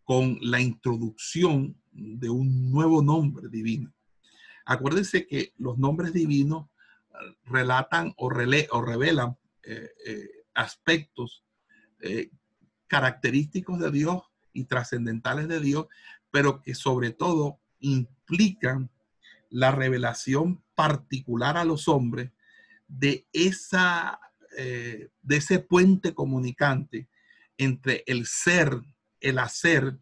[0.03, 3.91] con la introducción de un nuevo nombre divino.
[4.65, 6.67] Acuérdense que los nombres divinos
[7.09, 11.43] eh, relatan o, o revelan eh, eh, aspectos
[12.87, 15.87] característicos de Dios y trascendentales de Dios,
[16.31, 18.89] pero que sobre todo implican
[19.49, 22.31] la revelación particular a los hombres
[22.87, 24.19] de, esa,
[24.57, 27.07] de ese puente comunicante
[27.57, 28.81] entre el ser,
[29.19, 29.99] el hacer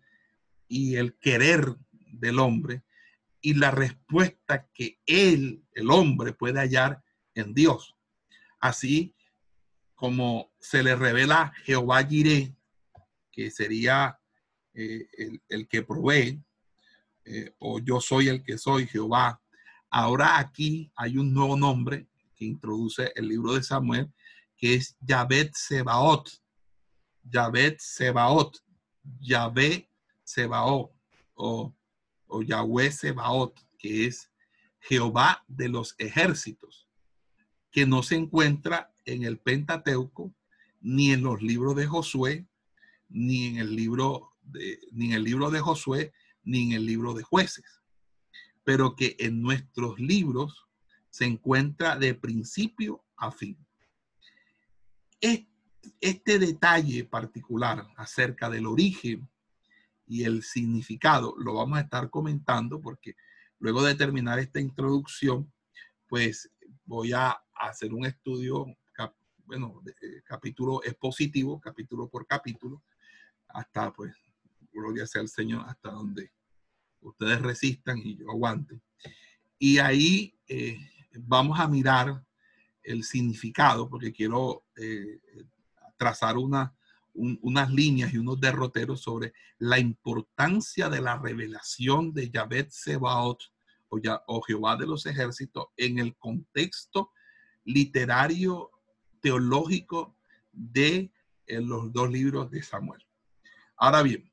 [0.70, 2.84] y el querer del hombre
[3.42, 7.04] y la respuesta que él, el hombre, puede hallar
[7.36, 7.96] en Dios.
[8.60, 9.16] Así
[10.00, 12.56] como se le revela Jehová Jireh,
[13.30, 14.18] que sería
[14.74, 15.10] eh,
[15.50, 16.42] el, que provee,
[17.26, 19.42] eh, o yo soy el que soy, Jehová.
[19.90, 22.08] Ahora aquí hay un nuevo nombre
[22.38, 24.10] que introduce el libro de Samuel,
[24.56, 26.30] que es Yahvet Sebaot,
[27.26, 28.58] Yahvé Sebaot,
[29.20, 29.90] Yahvé
[30.24, 30.94] Sebaot
[31.34, 31.76] o,
[32.28, 34.32] o Yahweh Sebaot, que es
[34.80, 36.88] Jehová de los ejércitos,
[37.70, 40.34] que no se encuentra en el Pentateuco,
[40.82, 42.48] ni en los libros de Josué,
[43.10, 47.14] ni en el libro de, ni en el libro de Josué, ni en el libro
[47.14, 47.82] de jueces,
[48.64, 50.66] pero que en nuestros libros
[51.10, 53.58] se encuentra de principio a fin.
[55.20, 55.50] Este
[56.02, 59.30] este detalle particular acerca del origen
[60.06, 63.16] y el significado lo vamos a estar comentando porque
[63.60, 65.52] luego de terminar esta introducción,
[66.08, 66.50] pues
[66.86, 68.66] voy a hacer un estudio,
[69.50, 72.84] bueno, eh, capítulo expositivo, capítulo por capítulo,
[73.48, 74.16] hasta pues,
[74.72, 76.32] gloria sea el Señor, hasta donde
[77.02, 78.80] ustedes resistan y yo aguante.
[79.58, 80.78] Y ahí eh,
[81.14, 82.24] vamos a mirar
[82.84, 85.20] el significado, porque quiero eh,
[85.98, 86.72] trazar una,
[87.16, 93.42] unas líneas y unos derroteros sobre la importancia de la revelación de Yahvé Sebaot
[93.88, 97.10] o, o Jehová de los ejércitos en el contexto
[97.64, 98.79] literario
[99.22, 100.16] teológico
[100.52, 101.12] de
[101.48, 103.06] eh, los dos libros de Samuel.
[103.76, 104.32] Ahora bien,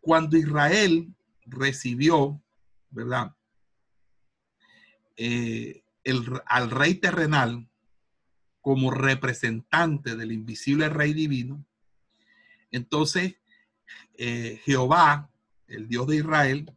[0.00, 1.14] cuando Israel
[1.44, 2.42] recibió,
[2.90, 3.34] ¿verdad?
[5.16, 7.68] Eh, el, al rey terrenal,
[8.60, 11.64] como representante del invisible Rey Divino,
[12.70, 13.36] entonces
[14.18, 15.30] eh, Jehová,
[15.68, 16.72] el Dios de Israel,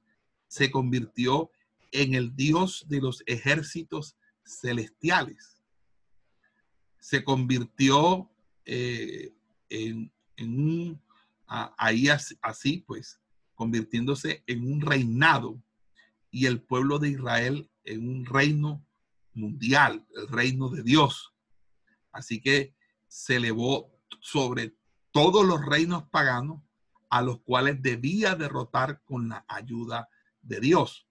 [0.48, 1.52] se convirtió
[1.92, 5.59] en el Dios de los ejércitos celestiales.
[7.00, 8.30] Se convirtió
[8.66, 9.34] eh,
[9.70, 11.02] en, un,
[11.48, 12.08] ahí
[12.42, 13.20] así, pues,
[13.56, 15.62] convirtiéndose en un reinado
[16.32, 18.86] y el pueblo de Israel en un reino
[19.34, 21.34] mundial, el reino de Dios.
[22.12, 22.76] Así que
[23.08, 24.76] se elevó sobre
[25.12, 26.62] todos los reinos paganos
[27.10, 30.10] a los cuales debía derrotar con la ayuda
[30.42, 31.08] de Dios.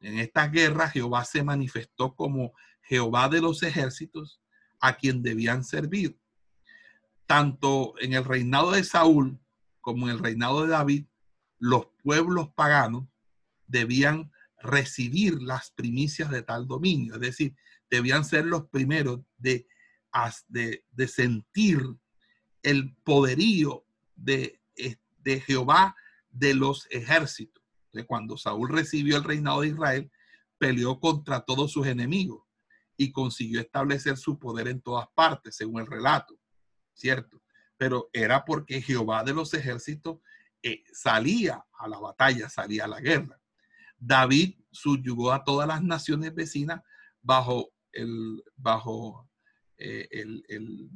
[0.00, 4.40] En estas guerras Jehová se manifestó como Jehová de los ejércitos
[4.80, 6.18] a quien debían servir.
[7.26, 9.38] Tanto en el reinado de Saúl
[9.80, 11.06] como en el reinado de David,
[11.58, 13.06] los pueblos paganos
[13.66, 17.56] debían recibir las primicias de tal dominio, es decir,
[17.88, 19.66] debían ser los primeros de
[20.48, 21.82] de, de sentir
[22.62, 23.84] el poderío
[24.16, 24.60] de,
[25.18, 25.96] de Jehová
[26.30, 27.62] de los ejércitos.
[28.06, 30.10] Cuando Saúl recibió el reinado de Israel,
[30.58, 32.42] peleó contra todos sus enemigos
[33.00, 36.38] y consiguió establecer su poder en todas partes, según el relato,
[36.92, 37.42] ¿cierto?
[37.78, 40.18] Pero era porque Jehová de los ejércitos
[40.62, 43.40] eh, salía a la batalla, salía a la guerra.
[43.96, 46.82] David subyugó a todas las naciones vecinas
[47.22, 49.30] bajo, el, bajo
[49.78, 50.90] eh, el,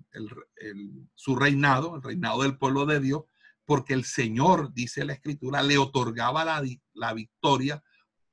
[1.14, 3.22] su reinado, el reinado del pueblo de Dios,
[3.64, 7.82] porque el Señor, dice la escritura, le otorgaba la, la victoria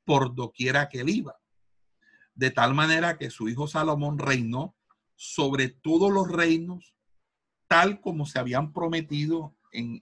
[0.03, 1.40] por doquiera que él iba.
[2.33, 4.75] De tal manera que su hijo Salomón reinó
[5.15, 6.95] sobre todos los reinos,
[7.67, 10.01] tal como se habían prometido en,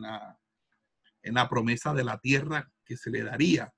[0.00, 3.72] la, promesa de la tierra que se le daría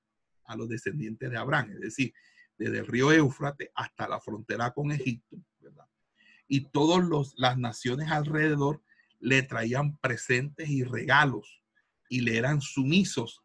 [0.45, 2.13] a los descendientes de Abraham, es decir,
[2.57, 5.37] desde el río Éufrates hasta la frontera con Egipto,
[6.47, 8.81] Y todas las naciones alrededor
[9.19, 11.63] le traían presentes y regalos
[12.09, 13.43] y le eran sumisos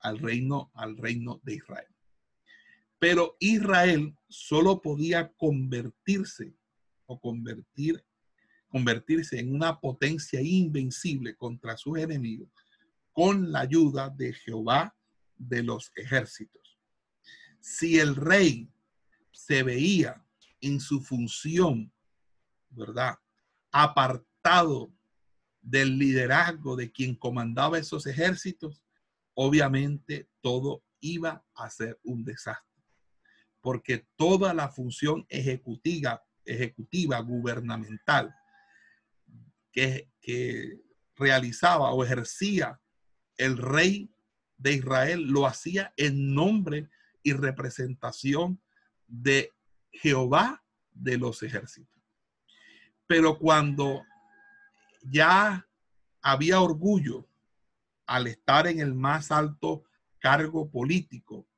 [0.00, 1.95] al, reino, al reino de Israel.
[2.98, 6.54] Pero Israel solo podía convertirse
[7.06, 8.04] o convertir,
[8.68, 12.48] convertirse en una potencia invencible contra sus enemigos
[13.12, 14.94] con la ayuda de Jehová
[15.36, 16.78] de los ejércitos.
[17.60, 18.70] Si el rey
[19.32, 20.22] se veía
[20.60, 21.92] en su función,
[22.70, 23.14] ¿verdad?
[23.70, 24.92] Apartado
[25.62, 28.82] del liderazgo de quien comandaba esos ejércitos,
[29.34, 32.65] obviamente todo iba a ser un desastre
[33.66, 38.32] porque toda la función ejecutiva, ejecutiva gubernamental
[39.72, 40.84] que, que
[41.16, 42.80] realizaba o ejercía
[43.36, 44.08] el rey
[44.56, 46.88] de Israel lo hacía en nombre
[47.24, 48.62] y representación
[49.08, 49.52] de
[49.90, 50.62] Jehová
[50.92, 52.00] de los ejércitos.
[53.08, 54.04] Pero cuando
[55.02, 55.68] ya
[56.22, 57.28] había orgullo
[58.06, 59.82] al estar en el más alto
[60.20, 61.48] cargo político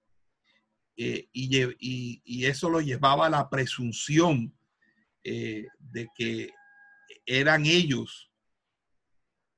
[1.01, 4.53] eh, y, eso lo llevaba a la presunción
[5.23, 6.51] eh, de que
[7.25, 8.33] eran ellos,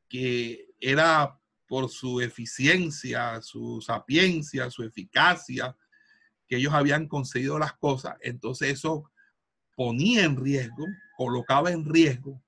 [0.06, 5.74] que era por su eficiencia, su sapiencia, su eficacia,
[6.46, 8.16] que ellos habían conseguido las cosas.
[8.20, 9.10] Entonces eso
[9.74, 10.84] ponía en riesgo,
[11.16, 12.44] colocaba en riesgo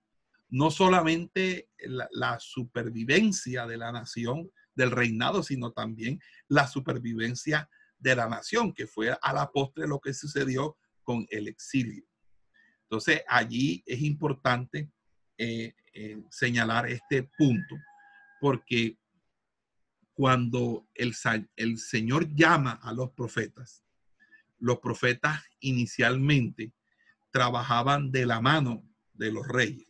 [0.50, 7.70] no solamente la, la, supervivencia de la nación, del reinado, sino también la supervivencia
[8.02, 12.04] de la nación, que fue a la postre lo que sucedió con el exilio.
[12.82, 14.90] Entonces, allí es importante
[15.38, 17.76] eh, eh, señalar este punto,
[18.40, 18.98] porque
[20.12, 21.14] cuando el,
[21.56, 23.84] el Señor llama a los profetas,
[24.58, 26.74] los profetas inicialmente
[27.30, 28.84] trabajaban de la mano
[29.14, 29.88] de los reyes.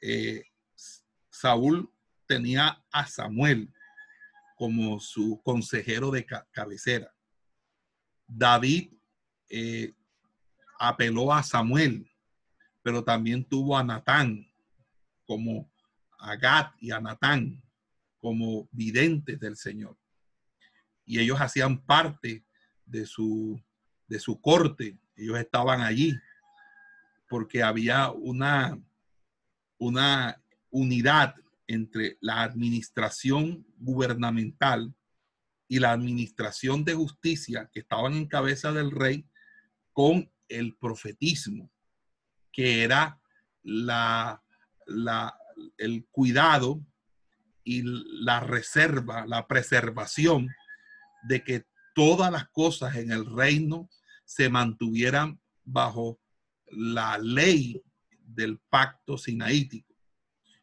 [0.00, 0.44] Eh,
[1.30, 1.92] Saúl
[2.26, 3.72] tenía a Samuel,
[4.56, 7.14] como su consejero de cabecera.
[8.26, 8.90] David
[9.48, 9.94] eh,
[10.78, 12.10] apeló a Samuel,
[12.82, 14.50] pero también tuvo a Natán
[15.26, 15.70] como
[16.18, 17.62] a y a Natán
[18.18, 19.96] como videntes del Señor.
[21.04, 22.44] Y ellos hacían parte
[22.84, 23.62] de su,
[24.08, 26.14] de su corte, ellos estaban allí
[27.28, 28.78] porque había una,
[29.78, 30.40] una
[30.70, 31.34] unidad
[31.66, 34.94] entre la administración gubernamental
[35.68, 39.26] y la administración de justicia que estaban en cabeza del rey
[39.92, 41.70] con el profetismo,
[42.52, 43.20] que era
[43.62, 44.42] la,
[45.76, 46.80] el cuidado
[47.64, 50.48] y la reserva, la preservación
[51.28, 51.64] de que
[51.94, 53.88] todas las cosas en el reino
[54.24, 56.20] se mantuvieran bajo
[56.68, 57.82] la ley
[58.20, 59.95] del pacto sinaítico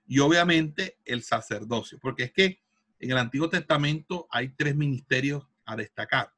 [0.08, 2.60] y obviamente el sacerdocio, porque es que
[2.99, 6.34] en el Antiguo Testamento hay tres ministerios a destacar.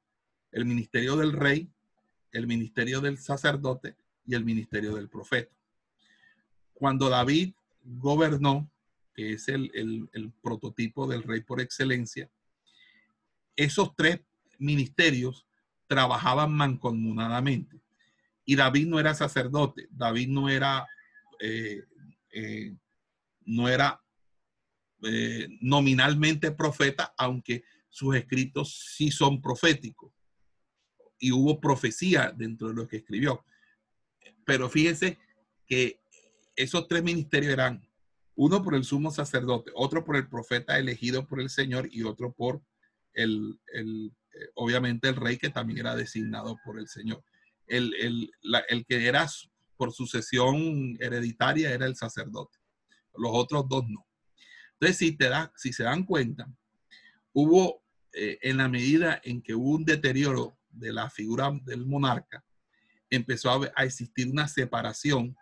[0.51, 1.70] El ministerio del rey,
[2.32, 3.95] el ministerio del sacerdote
[4.26, 5.53] y el ministerio del profeta.
[6.74, 7.53] Cuando David
[7.84, 8.70] gobernó,
[9.13, 12.30] que es el, el prototipo del rey por excelencia,
[13.55, 14.22] esos tres
[14.57, 15.45] ministerios
[15.88, 17.80] trabajaban mancomunadamente.
[18.45, 20.88] Y David no era sacerdote, David no era
[21.39, 21.84] eh,
[22.32, 22.76] eh,
[23.46, 24.02] no era
[25.04, 30.12] eh, nominalmente profeta, aunque sus escritos sí son proféticos.
[31.20, 33.46] Y hubo profecía dentro de lo que escribió.
[34.46, 35.18] Pero fíjense
[35.66, 36.00] que
[36.56, 37.88] esos tres ministerios eran
[38.36, 42.34] uno por el sumo sacerdote, otro por el profeta elegido por el Señor y otro
[42.34, 42.62] por
[43.14, 47.24] el, el eh, obviamente el rey que también era designado por el Señor.
[47.68, 48.32] El, el,
[48.70, 49.28] el que era
[49.78, 52.58] por sucesión hereditaria era el sacerdote
[53.18, 54.05] los otros dos no.
[54.74, 56.47] Entonces, si, te da, si se dan cuenta,
[57.34, 62.43] hubo, eh, en la medida en que hubo un deterioro de la figura del monarca,
[63.09, 65.36] empezó a, a existir una separación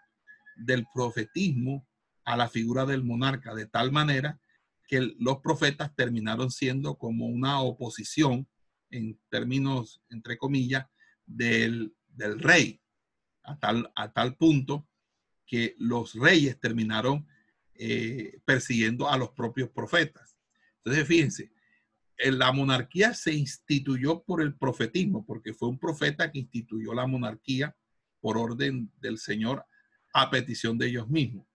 [0.56, 1.88] del profetismo
[2.26, 4.40] a la figura del monarca, de tal manera
[4.88, 8.48] que los profetas terminaron siendo como una oposición,
[8.92, 10.86] en términos, entre comillas,
[11.26, 12.80] del, del rey,
[13.44, 14.88] a tal, a tal punto
[15.46, 17.28] que los reyes terminaron
[17.76, 20.38] eh, persiguiendo a los propios profetas.
[20.78, 21.52] Entonces, fíjense,
[22.18, 27.76] la monarquía se instituyó por el profetismo, porque fue un profeta que instituyó la monarquía
[28.20, 29.66] por orden del Señor
[30.14, 31.46] a petición de ellos mismos.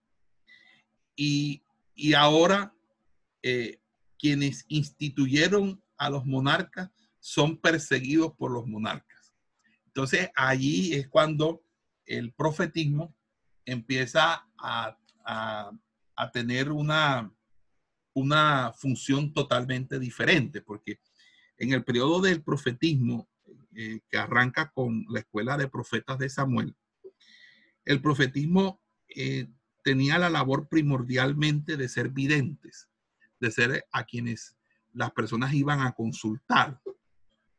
[1.16, 1.62] Y,
[2.16, 2.72] ahora
[3.42, 3.80] eh,
[4.18, 9.34] quienes instituyeron a los monarcas son perseguidos por los monarcas.
[9.86, 11.64] Entonces allí es cuando
[12.06, 13.16] el profetismo
[13.64, 14.96] empieza a,
[16.32, 17.32] tener una,
[18.14, 21.00] una función totalmente diferente, porque
[21.58, 23.28] en el periodo del profetismo,
[23.74, 26.76] eh, que arranca con la escuela de profetas de Samuel,
[27.84, 29.48] el profetismo eh,
[29.82, 32.88] tenía la labor primordialmente de ser videntes,
[33.40, 34.56] de ser a quienes
[34.92, 36.80] las personas iban a consultar,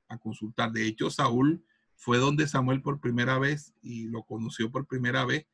[0.07, 0.71] a consultar.
[0.71, 5.47] De hecho, Saúl fue donde Samuel por primera vez y lo conoció por primera vez,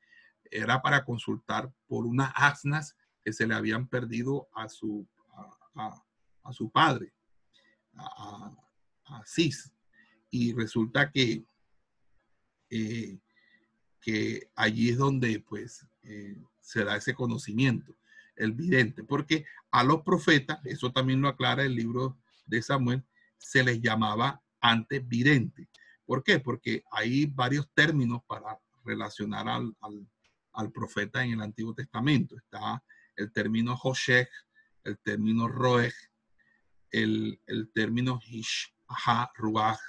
[0.56, 5.08] era para consultar por unas asnas que se le habían perdido a su,
[5.76, 7.14] a, su padre,
[7.96, 8.52] a,
[9.26, 9.72] Cis.
[10.30, 11.46] Y resulta que,
[12.70, 13.20] eh,
[14.02, 17.96] que allí es donde pues eh, se da ese conocimiento,
[18.36, 23.04] el vidente, porque a los profetas, eso también lo aclara el libro de Samuel,
[23.38, 25.70] se les llamaba antes vidente.
[26.06, 26.40] ¿Por qué?
[26.40, 29.76] Porque hay varios términos para relacionar al,
[30.72, 32.38] profeta en el Antiguo Testamento.
[32.38, 32.84] Está
[33.16, 34.30] el término Hoshech,
[34.84, 35.94] el término Roeg,
[36.92, 39.80] el, el término Hishah, Ruach,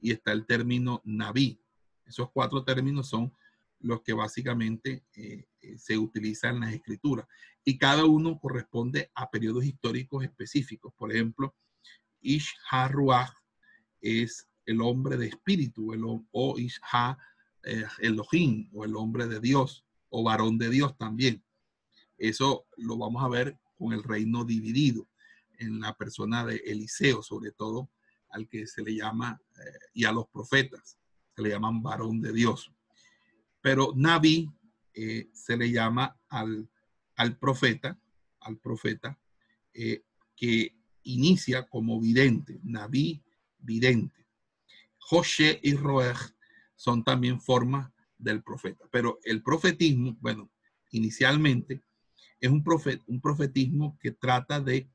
[0.00, 1.60] y está el término Naví.
[2.04, 3.32] Esos cuatro términos son
[3.80, 7.26] los que básicamente eh, eh, se utilizan en las escrituras.
[7.64, 10.92] Y cada uno corresponde a periodos históricos específicos.
[10.96, 11.54] Por ejemplo,
[12.20, 13.32] Ish Ha-Ruach
[14.00, 17.18] es el hombre de espíritu, el, o Ish Ha
[17.64, 21.42] eh, Elohim, o el hombre de Dios, o varón de Dios también.
[22.18, 25.08] Eso lo vamos a ver con el reino dividido
[25.58, 27.90] en la persona de Eliseo, sobre todo
[28.30, 29.40] al que se le llama,
[29.92, 30.98] y a los profetas,
[31.34, 32.70] se le llaman varón de Dios.
[33.60, 34.50] Pero Naví
[34.94, 36.68] eh, se le llama al,
[37.38, 37.98] profeta,
[38.40, 39.18] al profeta
[39.72, 40.02] eh,
[40.36, 43.22] que inicia como vidente, Naví
[43.58, 44.26] vidente.
[44.98, 46.16] José y Roeg
[46.82, 48.84] son también formas del profeta.
[48.90, 50.50] Pero el profetismo, bueno,
[50.90, 51.82] inicialmente
[52.40, 52.64] es un,
[53.06, 54.90] un profetismo que trata de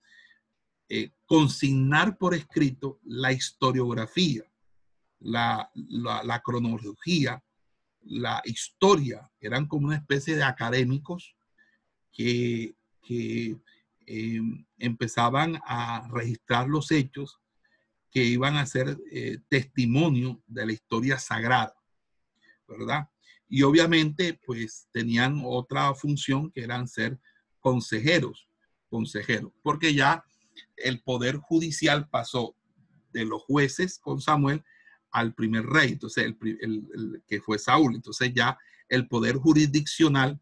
[0.90, 4.44] eh, consignar por escrito la historiografía,
[5.20, 7.44] la, la cronología
[8.10, 11.36] la historia, eran como una especie de académicos
[12.12, 12.76] que,
[14.06, 17.40] em, empezaban a registrar los hechos
[18.10, 21.77] que iban a ser eh, testimonio de la historia sagrada,
[22.68, 23.08] ¿verdad?
[23.50, 27.20] Y obviamente, pues tenían otra función que eran ser
[27.60, 28.50] consejeros,
[28.90, 30.24] consejeros, porque ya
[30.76, 32.56] el poder judicial pasó
[33.12, 34.64] de los jueces con Samuel
[35.12, 37.96] al primer rey, entonces el, que fue Saúl.
[37.96, 38.58] Entonces ya
[38.90, 40.40] el poder jurisdiccional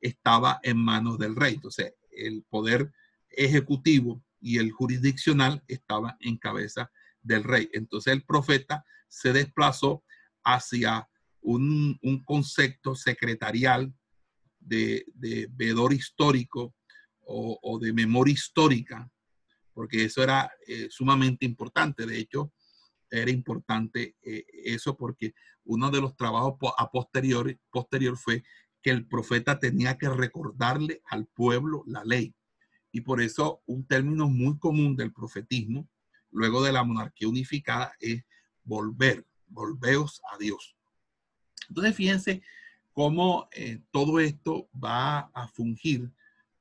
[0.00, 1.54] estaba en manos del rey.
[1.54, 2.92] Entonces el poder
[3.30, 6.90] ejecutivo y el jurisdiccional estaba en cabeza
[7.22, 7.68] del rey.
[7.72, 10.04] Entonces el profeta se desplazó
[10.44, 11.08] hacia
[11.46, 13.92] un, concepto secretarial
[14.58, 16.74] de, de vedor histórico
[17.28, 19.10] o, de memoria histórica,
[19.72, 22.06] porque eso era eh, sumamente importante.
[22.06, 22.52] De hecho,
[23.10, 25.34] era importante eh, eso porque
[25.64, 28.42] uno de los trabajos a posterior, posterior fue
[28.82, 32.34] que el profeta tenía que recordarle al pueblo la ley.
[32.92, 35.88] Y por eso un término muy común del profetismo,
[36.30, 38.22] luego de la monarquía unificada, es
[38.62, 40.75] volver, volveos a Dios.
[41.68, 42.42] Entonces, fíjense
[42.92, 46.10] cómo eh, todo esto va a fungir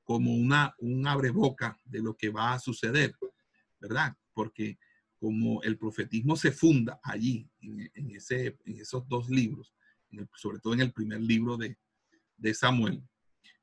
[0.03, 3.15] como una, un abreboca de lo que va a suceder,
[3.79, 4.15] ¿verdad?
[4.33, 4.77] Porque
[5.17, 9.73] como el profetismo se funda allí, en, ese, en esos dos libros,
[10.35, 11.77] sobre todo en el primer libro de,
[12.53, 13.01] Samuel,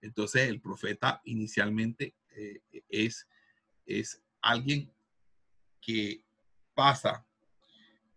[0.01, 3.29] entonces el profeta inicialmente eh, es,
[3.87, 4.91] es alguien
[5.81, 6.25] que
[6.75, 7.25] pasa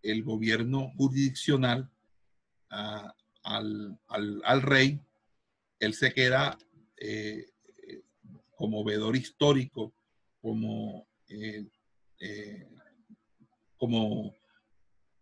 [0.02, 1.90] el gobierno jurisdiccional
[3.42, 5.00] al, rey,
[5.78, 6.58] él se queda
[6.96, 7.46] eh,
[8.56, 9.92] como vedor histórico,
[10.40, 11.66] como eh,
[13.76, 14.34] como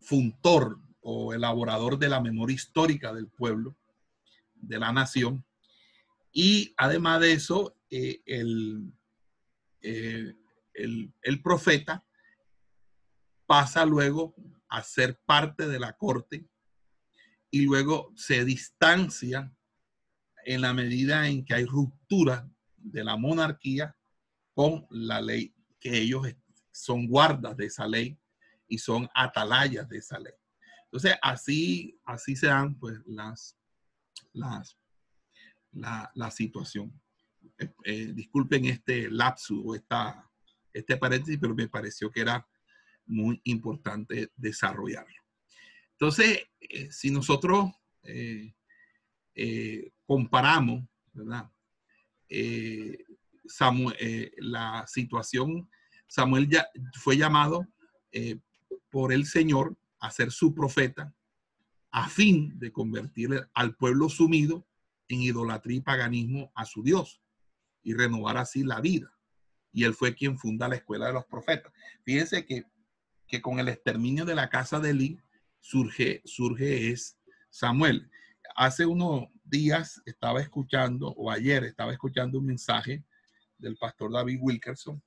[0.01, 3.77] funtor o elaborador de la memoria histórica del pueblo,
[4.55, 5.45] de la nación.
[6.33, 8.43] Y además de eso, eh, eh,
[10.73, 12.05] el, el, profeta
[13.47, 14.35] pasa luego
[14.69, 16.47] a ser parte de la corte
[17.55, 19.55] y luego se distancia
[20.45, 23.97] en la medida en que hay ruptura de la monarquía
[24.55, 26.27] con la ley, que ellos
[26.73, 28.19] son guardas de esa ley
[28.67, 30.33] y son atalayas de esa ley.
[30.87, 33.57] Entonces, así, así se dan pues las,
[34.33, 34.77] las,
[35.71, 37.01] la, la situación.
[37.57, 40.29] Eh, eh, disculpen este lapsus o esta,
[40.73, 42.45] este paréntesis, pero me pareció que era
[43.07, 45.24] muy importante desarrollarlo.
[46.05, 47.73] Entonces, eh, si nosotros
[50.05, 50.85] comparamos,
[51.15, 51.51] ¿verdad?
[53.47, 55.71] Samuel, la situación,
[56.07, 56.69] Samuel ya
[57.01, 57.67] fue llamado
[58.91, 61.15] por el Señor a ser su profeta
[61.91, 64.67] a fin de convertir al pueblo sumido
[65.09, 67.23] en idolatría y paganismo a su Dios
[67.83, 69.11] y renovar así la vida.
[69.73, 71.73] Y él fue quien funda la escuela de los profetas.
[72.03, 72.67] Fíjense que,
[73.27, 75.19] que con el exterminio de la casa de Eli
[75.65, 78.11] surge, surge es Samuel.
[78.55, 83.03] Hace unos días estaba escuchando, o ayer estaba escuchando un mensaje
[83.57, 85.03] del pastor David Wilkerson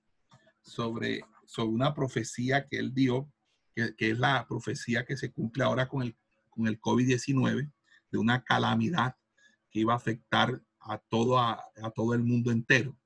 [0.62, 3.32] sobre, sobre una profecía que él dio,
[3.76, 6.18] que, que es la profecía que se cumple ahora con el,
[6.49, 7.72] con el COVID-19,
[8.10, 9.16] de una calamidad
[9.70, 12.97] que iba a afectar a todo, a, todo el mundo entero.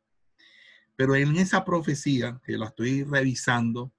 [0.96, 3.92] Pero en esa profecía, que la estoy revisando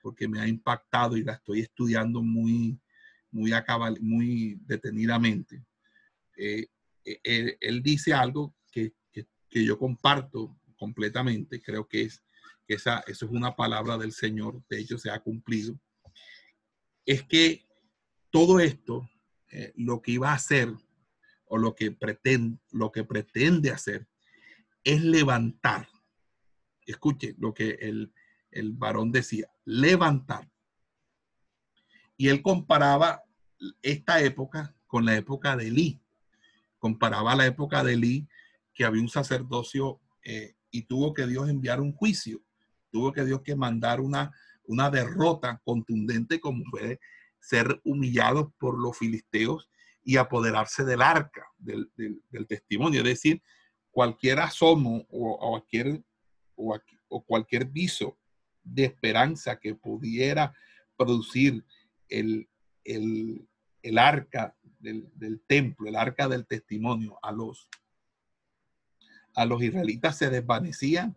[0.00, 2.78] porque me ha impactado y la estoy estudiando muy,
[3.30, 5.64] muy, acabal, muy detenidamente,
[6.36, 6.66] eh,
[7.04, 9.26] eh, él, dice algo que, que,
[9.64, 12.22] yo comparto completamente, creo que es
[12.66, 15.78] que esa, eso es una palabra del Señor, de hecho se ha cumplido,
[17.04, 17.66] es que
[18.30, 19.08] todo esto,
[19.50, 20.72] eh, lo que iba a hacer
[21.46, 24.06] o lo que pretende, lo que pretende hacer
[24.84, 25.88] es levantar.
[26.86, 28.12] Escuche lo que el,
[28.50, 30.48] el varón decía, levantar.
[32.20, 33.24] Y él comparaba
[33.80, 36.02] esta época con la época de Elí.
[36.78, 38.28] Comparaba la época de Elí,
[38.74, 42.42] que había un sacerdocio eh, y tuvo que Dios enviar un juicio.
[42.90, 44.32] Tuvo que Dios que mandar una,
[44.64, 47.00] una derrota contundente como fue
[47.38, 49.70] ser humillados por los filisteos
[50.04, 51.90] y apoderarse del arca, del,
[52.46, 53.00] testimonio.
[53.00, 53.42] Es decir,
[53.90, 56.04] cualquier asomo o, cualquier,
[56.54, 58.18] o, cualquier viso
[58.62, 60.52] de esperanza que pudiera
[60.98, 61.64] producir
[62.10, 62.48] el,
[62.84, 67.68] el, arca del, templo, el arca del testimonio a los,
[69.34, 71.16] a los israelitas se desvanecían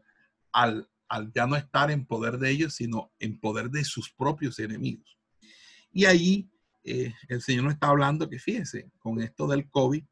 [0.52, 4.60] al, al ya no estar en poder de ellos, sino en poder de sus propios
[4.60, 5.18] enemigos.
[5.91, 6.50] Y ahí
[6.84, 10.04] eh, el Señor nos está hablando que fíjense, con esto del COVID,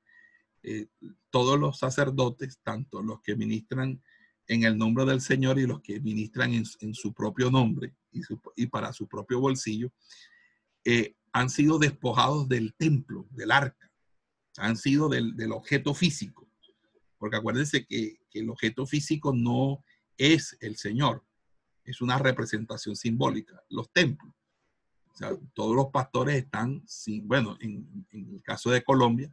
[0.63, 0.87] eh,
[1.29, 4.01] todos los sacerdotes, tanto los que ministran
[4.47, 7.95] en el nombre del Señor y los que ministran en, su propio nombre
[8.55, 9.91] y, para su propio bolsillo,
[10.85, 13.91] eh, han sido despojados del templo, del arca,
[14.57, 16.47] han sido del, objeto físico,
[17.17, 19.83] porque acuérdense que, el objeto físico no
[20.17, 21.23] es el Señor,
[21.83, 24.33] es una representación simbólica, los templos.
[25.53, 29.31] Todos los pastores están sin, bueno, en, el caso de Colombia,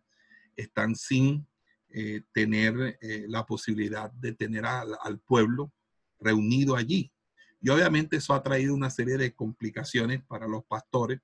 [0.57, 1.47] están sin
[1.91, 5.73] eh, tener eh, la posibilidad de tener al, pueblo
[6.21, 7.13] reunido allí.
[7.61, 11.21] Y obviamente eso ha traído una serie de complicaciones para los pastores,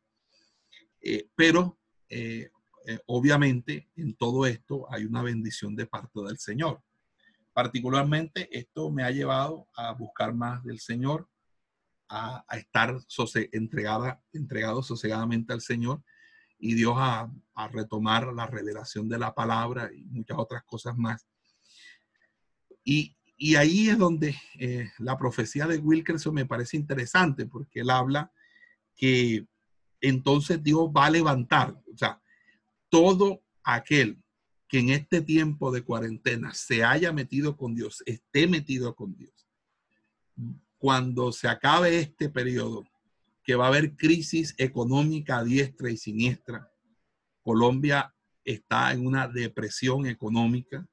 [1.05, 1.79] eh, pero
[3.07, 6.83] obviamente en todo esto hay una bendición de parte del Señor.
[7.55, 11.29] Particularmente esto me ha llevado a buscar más del Señor,
[12.09, 12.99] a, estar
[13.53, 16.03] entregada, entregado sosegadamente al Señor
[16.59, 17.31] y Dios a,
[17.71, 21.27] retomar la revelación de la palabra y muchas otras cosas más.
[22.83, 23.17] Y,
[23.57, 28.33] ahí es donde eh, la profecía de Wilkerson me parece interesante porque él habla
[28.97, 29.47] que
[30.09, 32.21] entonces Dios va a levantar, o sea,
[32.91, 34.23] todo aquel
[34.69, 39.33] que en este tiempo de cuarentena se haya metido con Dios, esté metido con Dios,
[40.77, 42.85] cuando se acabe este periodo,
[43.43, 46.71] que va a haber crisis económica diestra y siniestra,
[47.43, 50.87] Colombia está en una depresión económica,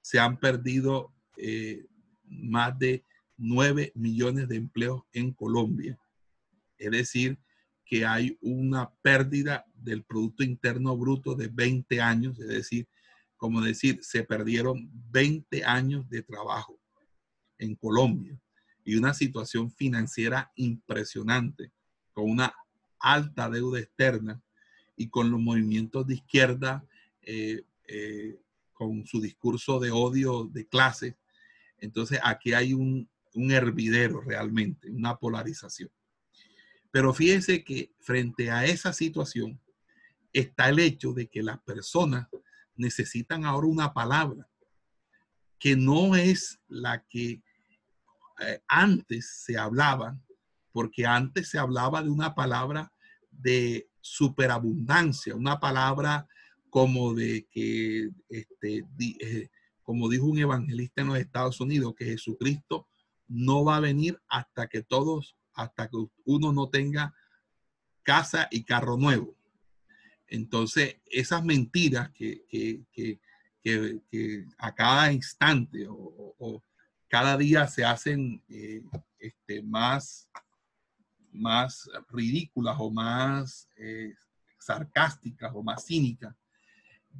[0.00, 1.86] se han perdido eh,
[2.24, 3.04] más de
[3.36, 5.98] 9 millones de empleos en Colombia.
[6.78, 7.38] Es decir,
[7.90, 12.86] que hay una pérdida del Producto Interno Bruto de 20 años, es decir,
[13.36, 16.78] como decir, se perdieron 20 años de trabajo
[17.58, 18.40] en Colombia
[18.84, 21.72] y una situación financiera impresionante,
[22.12, 22.54] con una
[23.00, 24.40] alta deuda externa
[24.94, 26.86] y con los movimientos de izquierda,
[27.22, 28.38] eh, eh,
[28.72, 31.16] con su discurso de odio de clase.
[31.78, 35.90] Entonces aquí hay un, un hervidero realmente, una polarización.
[36.90, 39.60] Pero fíjense que frente a esa situación
[40.32, 42.28] está el hecho de que las personas
[42.76, 44.46] necesitan ahora una palabra.
[45.58, 47.42] que no es la que
[48.40, 50.18] eh, antes se hablaba,
[50.72, 52.90] porque antes se hablaba de una palabra
[53.30, 56.26] de superabundancia, una palabra
[56.70, 58.86] como de que, este,
[59.20, 59.50] eh,
[59.82, 62.88] como dijo un evangelista en los Estados Unidos, que Jesucristo
[63.28, 67.14] no va a venir hasta que todos, hasta que uno no tenga
[68.02, 69.36] casa y carro nuevo.
[70.26, 72.80] Entonces, esas mentiras que,
[74.58, 76.62] a cada instante o,
[77.08, 78.82] cada día se hacen eh,
[79.18, 80.30] este, más,
[81.32, 84.14] más ridículas o más eh,
[84.60, 86.34] sarcásticas o más cínicas,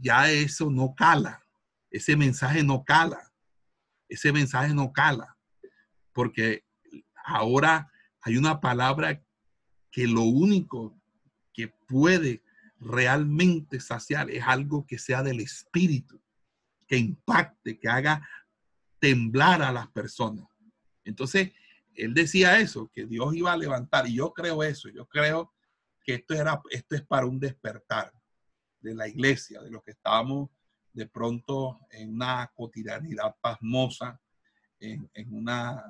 [0.00, 1.42] ya eso no cala.
[1.90, 3.32] Ese mensaje no cala.
[4.08, 5.36] Ese mensaje no cala.
[6.12, 6.64] Porque
[7.24, 7.90] ahora
[8.22, 9.22] hay una palabra
[9.90, 11.00] que lo único
[11.52, 12.42] que puede
[12.78, 16.20] realmente saciar es algo que sea del espíritu,
[16.86, 18.26] que impacte, que haga
[18.98, 20.46] temblar a las personas.
[21.04, 21.52] Entonces,
[21.94, 25.52] él decía eso, que Dios iba a levantar, y yo creo eso, yo creo
[26.02, 28.12] que esto, era, esto es para un despertar
[28.80, 30.50] de la iglesia, de los que estábamos
[30.92, 34.20] de pronto en una cotidianidad pasmosa,
[34.80, 35.84] en, una,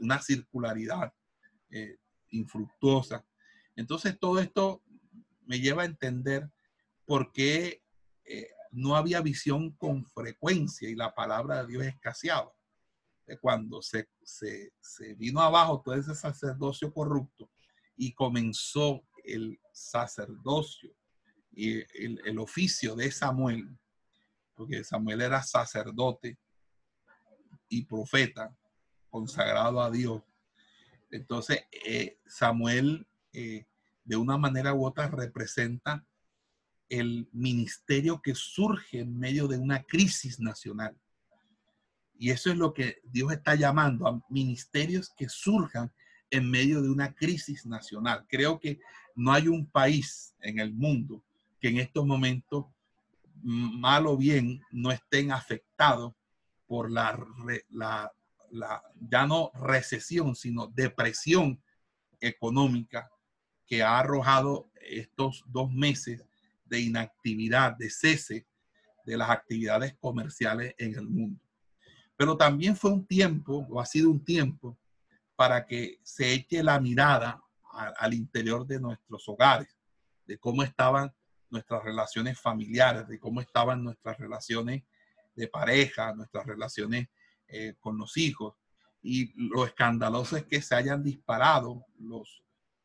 [0.00, 1.12] una, circularidad
[1.70, 1.96] eh,
[2.30, 3.24] infructuosa.
[3.76, 4.82] Entonces todo esto
[5.46, 6.50] me lleva a entender
[7.04, 7.82] por qué
[8.24, 12.52] eh, no había visión con frecuencia y la palabra de Dios escaseaba.
[13.42, 17.50] Cuando se, se, se vino abajo todo ese sacerdocio corrupto
[17.94, 20.94] y comenzó el sacerdocio
[21.52, 23.68] y el, el, oficio de Samuel,
[24.54, 26.38] porque Samuel era sacerdote
[27.68, 28.56] y profeta
[29.10, 30.22] consagrado a Dios.
[31.10, 33.66] Entonces, eh, Samuel eh,
[34.04, 36.04] de una manera u otra representa
[36.88, 40.96] el ministerio que surge en medio de una crisis nacional.
[42.18, 45.92] Y eso es lo que Dios está llamando a ministerios que surjan
[46.30, 48.26] en medio de una crisis nacional.
[48.28, 48.80] Creo que
[49.14, 51.22] no hay un país en el mundo
[51.60, 52.66] que en estos momentos,
[53.42, 56.14] mal o bien, no estén afectados
[56.66, 57.18] por la,
[57.70, 58.12] la,
[58.50, 61.62] la, ya no recesión, sino depresión
[62.20, 63.10] económica
[63.66, 66.24] que ha arrojado estos dos meses
[66.64, 68.46] de inactividad, de cese
[69.04, 71.40] de las actividades comerciales en el mundo.
[72.16, 74.78] Pero también fue un tiempo, o ha sido un tiempo,
[75.36, 77.42] para que se eche la mirada
[77.72, 79.78] al interior de nuestros hogares,
[80.26, 81.14] de cómo estaban
[81.48, 84.82] nuestras relaciones familiares, de cómo estaban nuestras relaciones
[85.34, 87.08] de pareja, nuestras relaciones
[87.48, 88.54] eh, con los hijos.
[89.02, 91.84] Y lo escandaloso es que se hayan disparado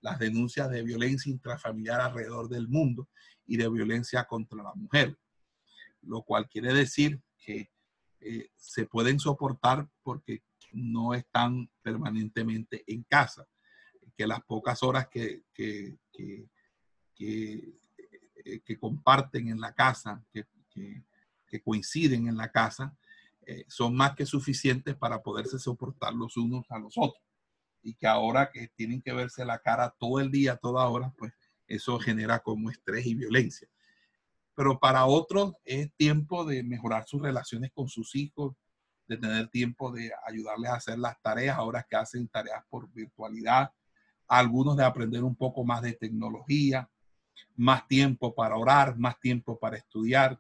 [0.01, 3.09] las denuncias de violencia intrafamiliar alrededor del mundo
[3.45, 5.17] y de violencia contra la mujer,
[6.01, 7.71] lo cual quiere decir que
[8.19, 13.47] eh, se pueden soportar porque no están permanentemente en casa,
[14.15, 16.47] que las pocas horas que, que, que,
[17.15, 17.79] que,
[18.45, 20.45] eh, comparten en la casa, que,
[21.63, 22.97] coinciden en la casa,
[23.47, 27.23] eh, son más que suficientes para poderse soportar los unos a los otros.
[27.81, 31.33] Y que ahora que tienen que verse la cara todo el día, toda hora, pues
[31.67, 33.67] eso genera como estrés y violencia.
[34.55, 38.55] Pero para otros es tiempo de mejorar sus relaciones con sus hijos,
[39.07, 43.71] de tener tiempo de ayudarles a hacer las tareas, ahora que hacen tareas por virtualidad,
[44.27, 46.89] algunos de aprender un poco más de tecnología,
[47.55, 50.39] más tiempo para orar, más tiempo para estudiar.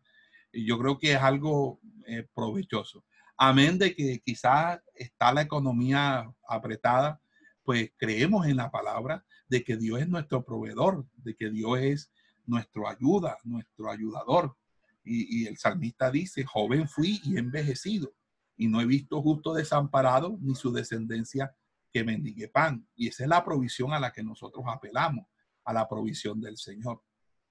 [0.53, 3.03] Yo creo que es algo eh, provechoso.
[3.37, 7.19] Amén de que quizás está la economía apretada,
[7.63, 12.11] pues creemos en la palabra de que Dios es nuestro proveedor, de que Dios es
[12.45, 14.55] nuestro ayuda, nuestro ayudador.
[15.03, 18.13] Y, y el salmista dice, joven fui y envejecido
[18.55, 21.55] y no he visto justo desamparado ni su descendencia
[21.91, 22.87] que mendigue pan.
[22.95, 25.25] Y esa es la provisión a la que nosotros apelamos,
[25.63, 27.01] a la provisión del Señor.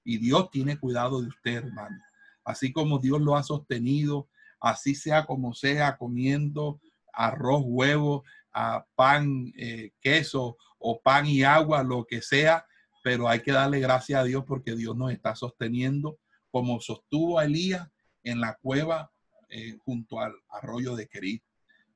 [0.03, 1.97] Y Dios tiene cuidado de usted, hermano.
[2.43, 4.27] Así como Dios lo ha sostenido,
[4.59, 6.79] así sea como sea, comiendo
[7.13, 8.23] arroz, huevo,
[8.53, 12.65] a pan, eh, queso o pan y agua, lo que sea,
[13.03, 16.19] pero hay que darle gracias a Dios porque Dios nos está sosteniendo
[16.51, 17.89] como sostuvo a Elías
[18.23, 19.11] en la cueva
[19.49, 21.43] eh, junto al arroyo de Querit.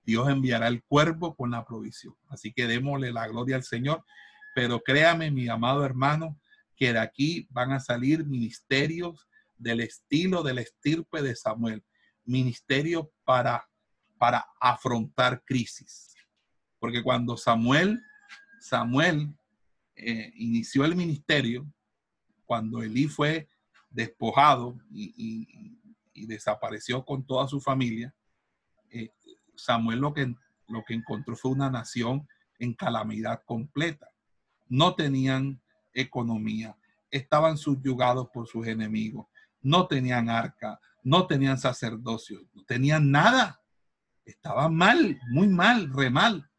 [0.03, 2.15] Dios enviará el cuervo con la provisión.
[2.29, 4.03] Así que démosle la gloria al Señor.
[4.55, 6.39] Pero créame, mi amado hermano,
[6.75, 9.26] que de aquí van a salir ministerios
[9.57, 11.83] del estilo del estirpe de Samuel.
[12.25, 13.67] Ministerio para,
[14.17, 16.13] para afrontar crisis.
[16.79, 18.01] Porque cuando Samuel,
[18.59, 19.33] Samuel
[19.95, 21.65] eh, inició el ministerio,
[22.45, 23.47] cuando Elí fue
[23.89, 25.75] despojado y,
[26.27, 28.13] desapareció con toda su familia,
[28.89, 29.11] eh,
[29.55, 30.35] Samuel lo que,
[30.67, 32.27] lo que encontró fue una nación
[32.59, 34.09] en calamidad completa.
[34.67, 35.61] No tenían
[35.93, 36.75] economía,
[37.11, 39.27] estaban subyugados por sus enemigos,
[39.67, 43.61] no tenían arca, no tenían sacerdocio, no tenían nada.
[44.23, 46.49] Estaban mal, muy mal, re mal.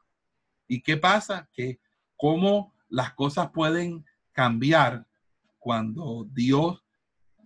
[0.67, 1.49] ¿Y qué pasa?
[1.55, 1.81] Que
[2.17, 5.07] cómo las cosas pueden cambiar
[5.59, 6.85] cuando Dios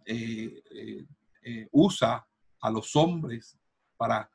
[0.05, 1.07] eh, eh,
[1.45, 2.27] eh, usa
[2.61, 3.57] a los hombres
[3.97, 4.29] para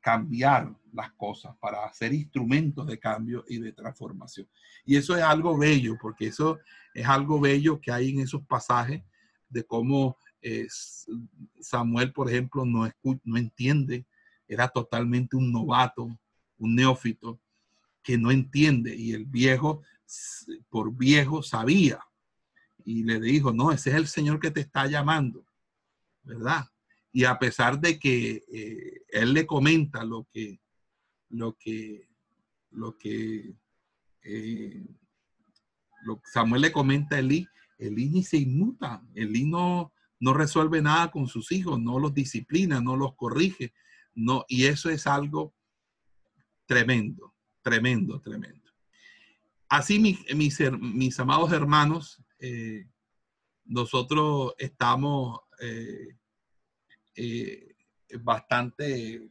[0.00, 4.48] cambiar las cosas, para hacer instrumentos de cambio y de transformación.
[4.86, 6.58] Y eso es algo bello, porque eso
[6.94, 9.02] es algo bello que hay en esos pasajes
[9.48, 10.16] de cómo
[11.60, 12.90] Samuel, por ejemplo, no,
[13.24, 14.06] no entiende,
[14.48, 16.18] era totalmente un novato,
[16.58, 17.40] un neófito,
[18.02, 18.94] que no entiende.
[18.94, 19.82] Y el viejo,
[20.68, 22.00] por viejo, sabía.
[22.84, 25.44] Y le dijo, no, ese es el Señor que te está llamando,
[26.22, 26.66] ¿verdad?
[27.12, 30.60] Y a pesar de que eh, él le comenta lo que,
[31.30, 32.08] lo que,
[32.70, 33.56] lo que,
[34.22, 34.86] eh,
[36.02, 41.10] lo Samuel le comenta a Elí, Elí ni se inmuta, Elí no, no resuelve nada
[41.10, 43.72] con sus hijos, no los disciplina, no los corrige,
[44.14, 45.54] no, y eso es algo
[46.64, 48.70] tremendo, tremendo, tremendo.
[49.68, 52.88] Así, mis, mis, amados hermanos, eh,
[53.64, 56.16] nosotros estamos eh,
[57.16, 57.74] eh,
[58.20, 59.28] bastante,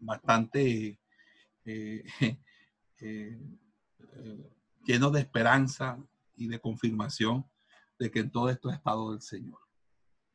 [0.00, 1.00] bastante
[4.84, 5.98] llenos de esperanza
[6.36, 7.44] y de confirmación
[7.98, 9.60] de que en todo esto ha estado el Señor,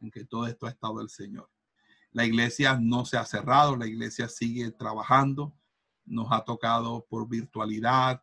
[0.02, 1.50] en que todo esto ha estado el Señor.
[2.12, 5.56] La iglesia no se ha cerrado, la iglesia sigue trabajando,
[6.06, 8.22] nos ha tocado por virtualidad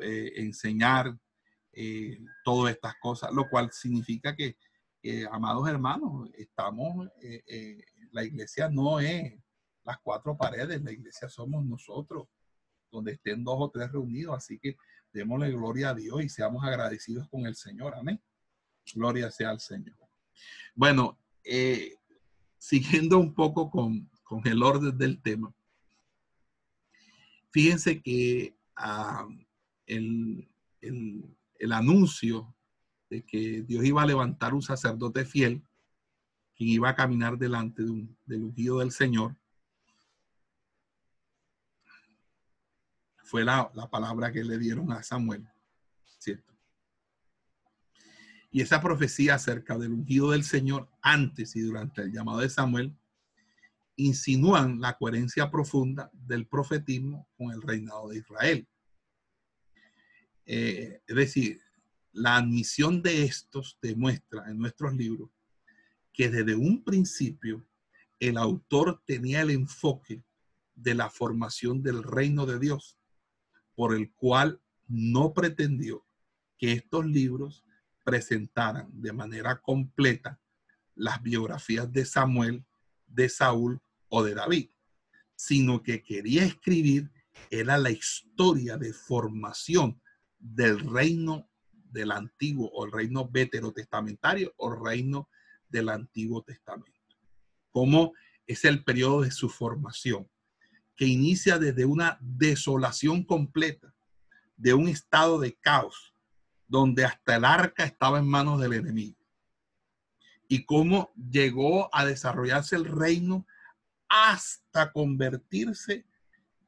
[0.00, 1.16] eh, enseñar
[1.72, 4.56] eh, todas estas cosas, lo cual significa que,
[5.30, 9.34] amados hermanos, estamos, eh, la iglesia no es
[9.84, 12.28] las cuatro paredes, la iglesia somos nosotros,
[12.90, 14.76] donde estén dos o tres reunidos, así que
[15.12, 18.22] démosle gloria a Dios y seamos agradecidos con el Señor, amén.
[18.92, 19.96] Gloria sea al Señor.
[20.74, 21.98] Bueno, eh,
[22.58, 24.10] siguiendo un poco con,
[24.44, 25.54] el orden del tema,
[27.52, 29.28] fíjense que ah,
[29.86, 30.48] el,
[31.70, 32.54] anuncio
[33.08, 35.62] de que Dios iba a levantar un sacerdote fiel,
[36.56, 39.36] quien iba a caminar delante de un, del ungido del Señor,
[43.22, 45.48] fue la, la palabra que le dieron a Samuel,
[46.18, 46.53] ¿cierto?
[48.54, 52.96] Y esa profecía acerca del ungido del Señor antes y durante el llamado de Samuel
[53.96, 58.68] insinúan la coherencia profunda del profetismo con el reinado de Israel.
[60.46, 61.62] Eh, es decir,
[62.12, 65.30] la admisión de estos demuestra en nuestros libros
[66.12, 67.66] que desde un principio
[68.20, 70.22] el autor tenía el enfoque
[70.76, 72.96] de la formación del reino de Dios,
[73.74, 76.06] por el cual no pretendió
[76.56, 77.64] que estos libros
[78.04, 80.40] presentaran de manera completa
[80.94, 82.64] las biografías de Samuel,
[83.06, 84.70] de Saúl o de David,
[85.34, 87.10] sino que quería escribir
[87.50, 90.00] era la historia de formación
[90.38, 95.28] del reino del antiguo o el reino veterotestamentario o reino
[95.68, 96.92] del antiguo testamento.
[97.70, 98.12] Cómo
[98.46, 100.28] es el periodo de su formación,
[100.96, 103.94] que inicia desde una desolación completa,
[104.56, 106.13] de un estado de caos,
[106.74, 109.16] donde hasta el arca estaba en manos del enemigo.
[110.48, 113.46] Y cómo llegó a desarrollarse el reino
[114.08, 116.04] hasta convertirse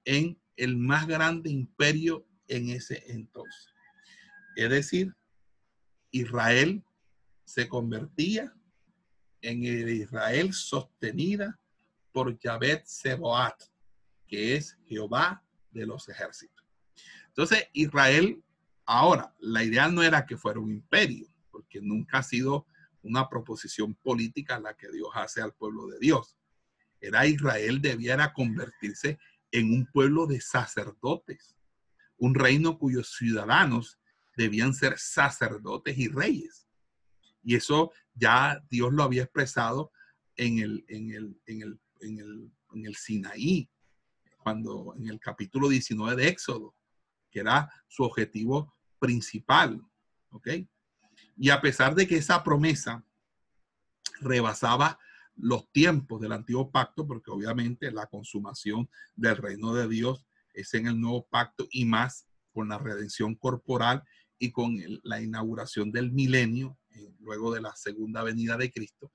[0.05, 3.75] en el más grande imperio en ese entonces.
[4.55, 5.13] Es decir,
[6.13, 6.85] Israel
[7.45, 8.55] se convertía
[9.43, 11.59] en el Israel sostenida
[12.13, 13.61] por Yahvé Seboat,
[14.29, 16.65] que es Jehová de los ejércitos.
[17.27, 18.41] Entonces, Israel
[18.87, 22.67] Ahora, la idea no era que fuera un imperio, porque nunca ha sido
[23.03, 26.37] una proposición política la que Dios hace al pueblo de Dios.
[27.01, 29.19] Era Israel debiera convertirse
[29.51, 31.57] en un pueblo de sacerdotes,
[32.17, 33.99] un reino cuyos ciudadanos
[34.37, 36.69] debían ser sacerdotes y reyes.
[37.43, 39.91] Y eso ya Dios lo había expresado
[40.37, 43.69] en el, en el, en el, en el, en el Sinaí,
[44.39, 46.75] cuando en el capítulo 19 de Éxodo,
[47.31, 49.83] que era su objetivo principal.
[50.31, 50.49] ¿Ok?
[51.37, 53.05] Y a pesar de que esa promesa
[54.21, 54.99] rebasaba
[55.37, 60.87] los tiempos del antiguo pacto, porque obviamente la consumación del reino de Dios es en
[60.87, 64.03] el nuevo pacto y más con la redención corporal
[64.39, 69.13] y con la inauguración del milenio, eh, luego de la segunda venida de Cristo.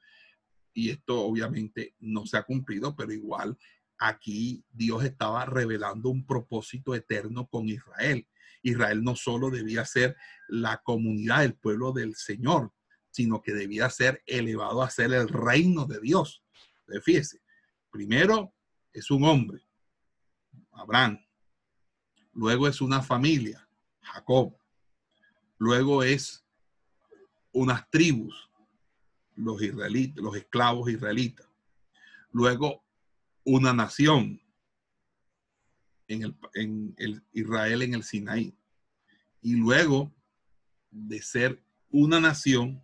[0.73, 3.57] y esto obviamente no se ha cumplido, pero igual
[4.01, 8.25] aquí Dios estaba revelando un propósito eterno con Israel.
[8.61, 10.15] Israel no solo debía ser
[10.47, 12.71] la comunidad del pueblo del Señor,
[13.09, 16.43] sino que debía ser elevado a ser el reino de Dios.
[17.03, 17.41] fíjese,
[17.89, 18.53] primero
[18.93, 19.61] es un hombre,
[20.71, 21.23] Abraham.
[22.33, 23.67] Luego es una familia,
[24.01, 24.55] Jacob.
[25.57, 26.43] Luego es
[27.51, 28.49] unas tribus,
[29.35, 31.47] los israelitas, los esclavos israelitas.
[32.31, 32.83] Luego
[33.43, 34.40] una nación
[36.11, 38.53] en el, en el Israel en el Sinaí.
[39.41, 40.13] Y luego
[40.89, 42.83] de ser una nación,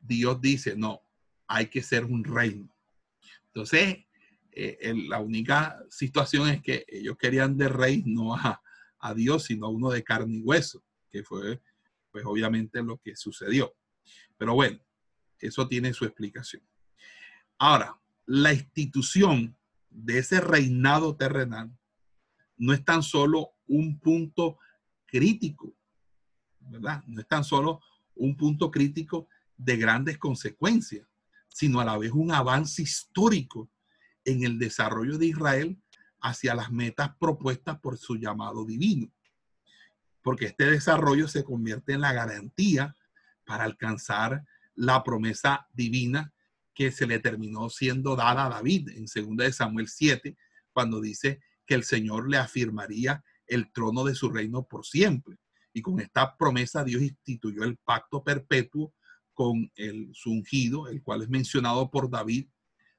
[0.00, 1.02] Dios dice, no,
[1.46, 2.74] hay que ser un reino.
[3.46, 4.04] Entonces,
[4.50, 8.62] eh, la única situación es que ellos querían de rey no a,
[8.98, 11.60] a, Dios, sino a uno de carne y hueso, que fue,
[12.10, 13.74] pues obviamente lo que sucedió.
[14.36, 14.80] Pero bueno,
[15.38, 16.62] eso tiene su explicación.
[17.58, 19.56] Ahora, la institución
[19.90, 21.70] de ese reinado terrenal
[22.62, 24.56] no es tan solo un punto
[25.04, 25.74] crítico,
[26.60, 27.02] ¿verdad?
[27.08, 27.80] No es tan solo
[28.14, 31.04] un punto crítico de grandes consecuencias,
[31.48, 33.68] sino a la vez un avance histórico
[34.24, 35.82] en el desarrollo de Israel
[36.20, 39.12] hacia las metas propuestas por su llamado divino.
[40.22, 42.96] Porque este desarrollo se convierte en la garantía
[43.44, 44.44] para alcanzar
[44.76, 46.32] la promesa divina
[46.74, 50.36] que se le terminó siendo dada a David en 2 de Samuel 7,
[50.72, 55.36] cuando dice que el Señor le afirmaría el trono de su reino por siempre.
[55.72, 58.94] Y con esta promesa Dios instituyó el pacto perpetuo
[59.34, 62.48] con el su ungido, el cual es mencionado por David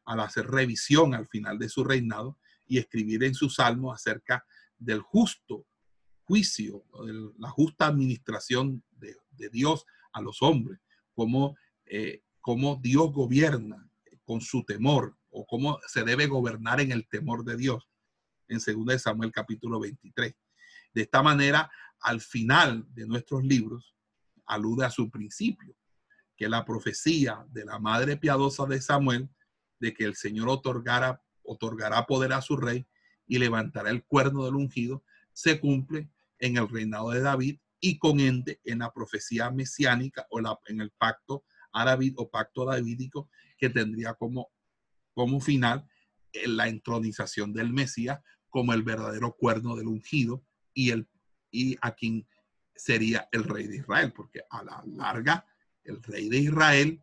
[0.06, 4.46] al hacer revisión al final de su reinado y escribir en su salmo acerca
[4.78, 5.66] del justo
[6.26, 6.86] juicio,
[7.38, 9.16] la justa administración de,
[9.52, 10.80] Dios a los hombres,
[11.14, 11.56] cómo,
[11.86, 12.24] eh,
[12.82, 13.90] Dios gobierna
[14.24, 17.90] con su temor o cómo se debe gobernar en el temor de Dios
[18.48, 20.36] en 2 Samuel capítulo 23.
[20.94, 23.96] De esta manera, al final de nuestros libros,
[24.46, 25.76] alude a su principio,
[26.36, 29.30] que la profecía de la madre piadosa de Samuel
[29.80, 32.86] de que el Señor otorgara, otorgará poder a su rey
[33.28, 38.20] y levantará el cuerno del ungido, se cumple en el reinado de David y con
[38.20, 44.14] ende en la profecía mesiánica o en el pacto árabe o pacto davídico que tendría
[44.14, 44.52] como,
[45.14, 45.88] como final
[46.46, 48.20] la entronización del Mesías
[48.50, 51.08] como el verdadero cuerno del ungido y, el,
[51.52, 52.28] y a quien
[52.76, 55.46] sería el rey de Israel, porque a la larga
[55.84, 57.02] el rey de Israel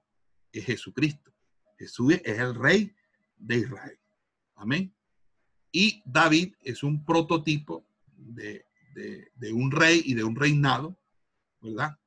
[0.53, 1.33] es Jesucristo.
[1.79, 2.95] Jesús es el rey
[3.37, 3.99] de Israel.
[4.57, 4.95] Amén.
[5.73, 8.67] Y David es un prototipo de,
[9.53, 10.99] un rey y de un reinado,
[11.61, 11.99] ¿verdad?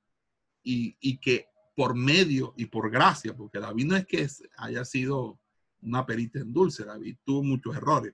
[0.64, 5.40] Y, que por medio y por gracia, porque David no es que haya sido
[5.84, 8.14] una perita en dulce, David tuvo muchos errores,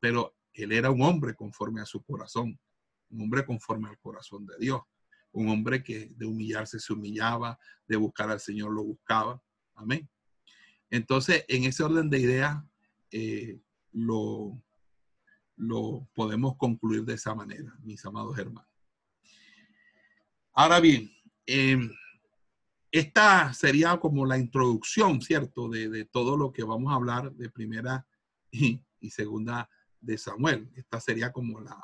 [0.00, 2.58] pero él era un hombre conforme a su corazón,
[3.10, 4.80] un hombre conforme al corazón de Dios,
[5.32, 9.40] un hombre que de humillarse se humillaba, de buscar al Señor lo buscaba.
[9.74, 10.08] Amén.
[10.90, 12.56] Entonces, en ese orden de ideas,
[13.10, 13.60] eh,
[13.92, 14.62] lo,
[15.56, 18.70] lo podemos concluir de esa manera, mis amados hermanos.
[20.52, 21.10] Ahora bien,
[21.44, 21.90] em,
[22.90, 28.06] esta sería como la introducción, ¿cierto?, de, todo lo que vamos a hablar de primera
[28.50, 28.80] y,
[29.10, 29.68] segunda
[30.00, 30.70] de Samuel.
[30.74, 31.78] Esta sería como la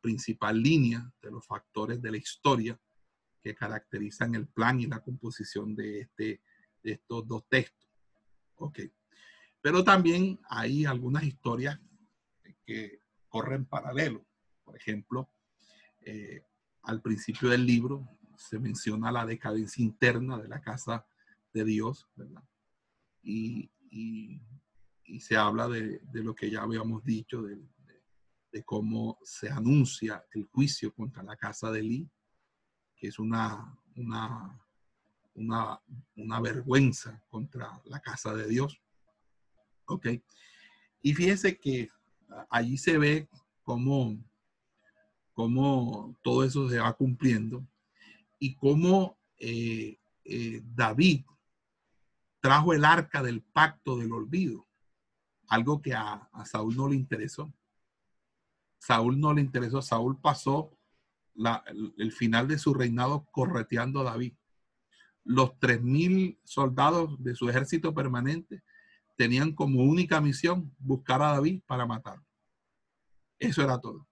[0.00, 2.78] principal línea de los factores de la historia
[3.40, 6.42] que caracterizan el plan y la composición de, este,
[6.82, 7.88] de estos dos textos.
[8.56, 8.80] Ok.
[9.60, 11.78] Pero también hay algunas historias
[12.64, 12.98] que
[13.28, 14.26] corren paralelo.
[14.64, 15.30] Por ejemplo,
[16.00, 16.42] eh,
[16.82, 21.06] al principio del libro se menciona la decadencia interna de la casa
[21.52, 22.42] de Dios, ¿verdad?
[23.22, 23.70] Y,
[25.20, 27.60] se habla de, lo que ya habíamos dicho, de,
[28.64, 32.08] cómo se anuncia el juicio contra la casa de Eli,
[32.96, 34.64] que es una, una
[35.34, 38.80] una, vergüenza contra la casa de Dios.
[39.86, 40.06] ¿Ok?
[41.02, 41.90] Y fíjese que
[42.48, 43.28] allí se ve
[43.62, 44.16] cómo,
[45.32, 47.66] cómo todo eso se va cumpliendo
[48.44, 51.24] y cómo eh, eh, David
[52.40, 54.66] trajo el arca del pacto del olvido,
[55.48, 57.52] algo que a, Saúl no le interesó.
[58.78, 60.78] Saúl no le interesó, Saúl pasó
[61.96, 64.34] el final de su reinado correteando a David
[65.24, 68.62] los 3.000 soldados de su ejército permanente
[69.16, 72.26] tenían como única misión buscar a David para matarlo.
[73.38, 74.06] Eso era todo.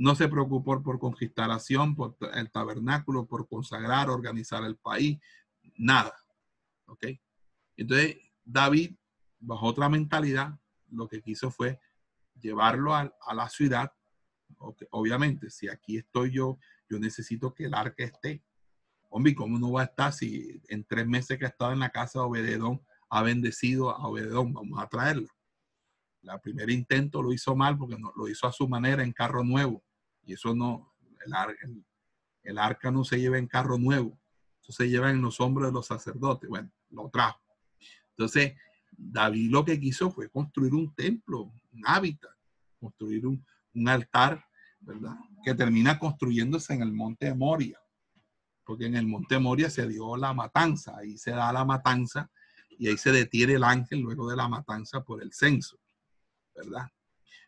[0.00, 1.50] No se preocupó por conquistar
[1.94, 5.20] por el tabernáculo, por consagrar, organizar el país,
[5.76, 6.14] nada.
[6.86, 7.04] ¿Ok?
[7.76, 8.96] Entonces, David,
[9.38, 11.78] bajo otra mentalidad, lo que quiso fue
[12.40, 13.92] llevarlo a, la ciudad.
[14.90, 18.42] Obviamente, si aquí estoy yo, yo necesito que el arca esté.
[19.10, 21.90] Hombre, ¿cómo no va a estar si en tres meses que ha estado en la
[21.90, 24.54] casa de Obededón ha bendecido a Obededón?
[24.54, 25.28] Vamos a traerlo.
[26.22, 29.44] La primer intento lo hizo mal porque no, lo hizo a su manera en carro
[29.44, 29.84] nuevo.
[30.30, 30.94] Y eso no,
[32.44, 34.16] el, arca no se lleva en carro nuevo.
[34.62, 36.48] Eso se lleva en los hombros de los sacerdotes.
[36.48, 37.40] Bueno, lo trajo.
[38.10, 38.54] Entonces,
[38.92, 42.30] David lo que quiso fue construir un templo, un hábitat,
[42.78, 43.44] construir un,
[43.88, 44.44] altar,
[44.78, 45.16] ¿verdad?
[45.44, 47.80] Que termina construyéndose en el monte Moria,
[48.62, 52.30] porque en el monte Moria se dio la matanza, ahí se da la matanza
[52.78, 55.76] y ahí se detiene el ángel luego de la matanza por el censo,
[56.54, 56.86] ¿verdad?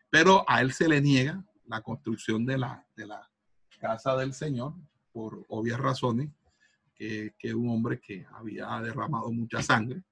[0.09, 3.29] Pero a él se le niega la construcción de la, de la
[3.79, 4.73] casa del Señor
[5.11, 6.29] por obvias razones,
[6.95, 10.03] que es un hombre que había derramado mucha sangre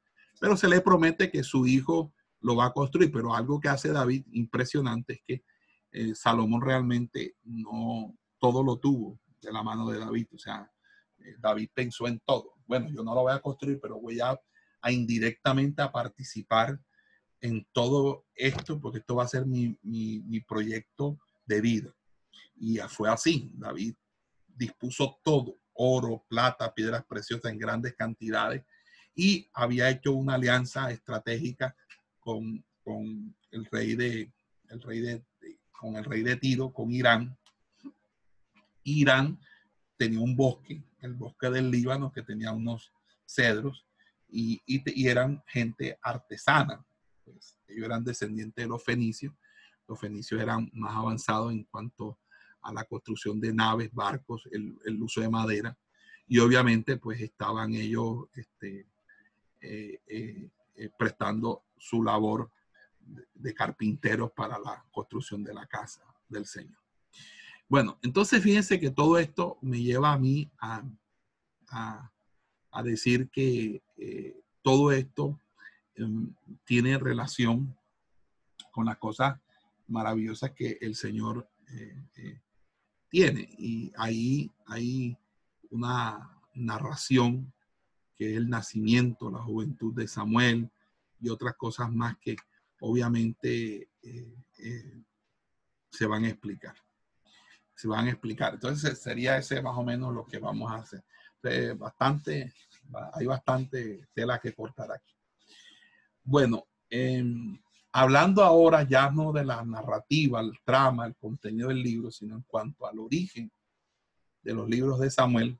[0.42, 3.12] pero se le promete que su hijo lo va a construir.
[3.12, 5.44] Pero algo que hace David impresionante es que
[5.92, 10.26] eh, Salomón realmente no todo lo tuvo de la mano de David.
[10.34, 10.68] O sea,
[11.20, 12.56] eh, David pensó en todo.
[12.66, 14.36] Bueno, yo no lo voy a construir, pero voy a,
[14.90, 16.80] indirectamente a participar
[17.40, 21.96] en todo esto, porque esto va a ser mi, mi proyecto de vida.
[22.56, 23.52] Y fue así.
[23.56, 23.96] David
[24.48, 28.64] dispuso todo, oro, plata, piedras preciosas en grandes cantidades
[29.16, 31.76] y había hecho una alianza estratégica
[32.20, 32.64] con,
[33.52, 34.32] el rey de,
[34.70, 35.24] el rey de,
[35.72, 37.38] con el rey de Tiro, con Irán.
[38.84, 39.40] Irán
[39.98, 42.92] tenía un bosque, el bosque del Líbano, que tenía unos
[43.26, 43.86] cedros
[44.30, 44.62] y,
[45.08, 46.86] eran gente artesana.
[47.24, 49.34] Pues, ellos eran descendientes de los fenicios.
[49.92, 52.18] Los fenicios eran más avanzados en cuanto
[52.62, 55.78] a la construcción de naves, barcos, el, uso de madera.
[56.30, 58.88] Y obviamente, pues estaban ellos este,
[59.60, 62.50] eh, eh, eh, prestando su labor
[63.34, 66.80] de, carpinteros para la construcción de la casa del Señor.
[67.68, 70.86] Bueno, entonces fíjense que todo esto me lleva a mí a,
[72.72, 73.84] a, decir que
[74.62, 75.38] todo esto
[75.96, 76.34] em,
[76.64, 77.78] tiene relación
[78.72, 79.38] con las cosas
[79.92, 81.48] maravillosas que el Señor
[83.10, 83.48] tiene.
[83.58, 85.18] Y ahí hay
[85.70, 87.54] una narración
[88.18, 90.70] que es el nacimiento, la juventud de Samuel
[91.20, 92.36] y otras cosas más que
[92.82, 95.04] obviamente eh, eh,
[95.90, 96.76] se van a explicar.
[97.76, 98.54] Se van a explicar.
[98.54, 101.04] Entonces sería ese más o menos lo que vamos a hacer.
[101.78, 102.54] bastante,
[103.14, 105.14] hay bastante tela que cortar aquí.
[106.24, 107.60] Bueno, em,
[107.92, 112.44] hablando ahora ya no de la narrativa, el trama, el contenido del libro, sino en
[112.44, 113.52] cuanto al origen
[114.44, 115.60] de los libros de Samuel,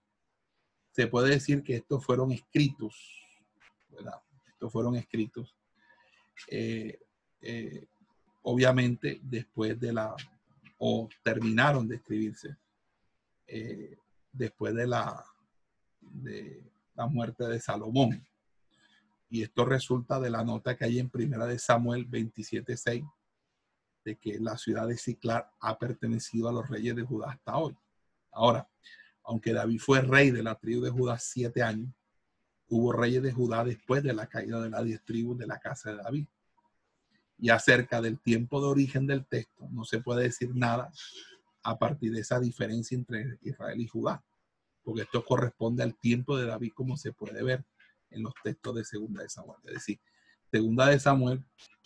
[0.92, 2.96] se puede decir que estos fueron escritos,
[3.90, 4.22] ¿verdad?
[4.48, 5.56] Estos fueron escritos,
[6.48, 7.00] eh,
[7.42, 7.88] eh,
[8.44, 10.16] obviamente después de la,
[10.78, 12.58] o terminaron de escribirse,
[13.48, 13.98] eh,
[14.32, 15.24] después de la,
[16.00, 16.64] de
[16.96, 18.26] la muerte de Salomón.
[19.32, 23.10] Y esto resulta de la nota que hay en primera de Samuel 27.6,
[24.04, 27.74] de que la ciudad de Ciclar ha pertenecido a los reyes de Judá hasta hoy.
[28.34, 28.68] Ahora,
[29.24, 31.94] aunque David fue rey de la tribu de Judá siete años,
[32.68, 35.92] hubo reyes de Judá después de la caída de las diez tribus de la casa
[35.92, 36.28] de David.
[37.38, 40.92] Y acerca del tiempo de origen del texto, no se puede decir nada
[41.64, 44.22] a partir de esa diferencia entre Israel y Judá,
[44.84, 47.64] porque esto corresponde al tiempo de David como se puede ver
[48.12, 49.60] en los textos de Segunda de Samuel.
[49.66, 50.00] Es decir,
[50.52, 51.44] Segunda de Samuel,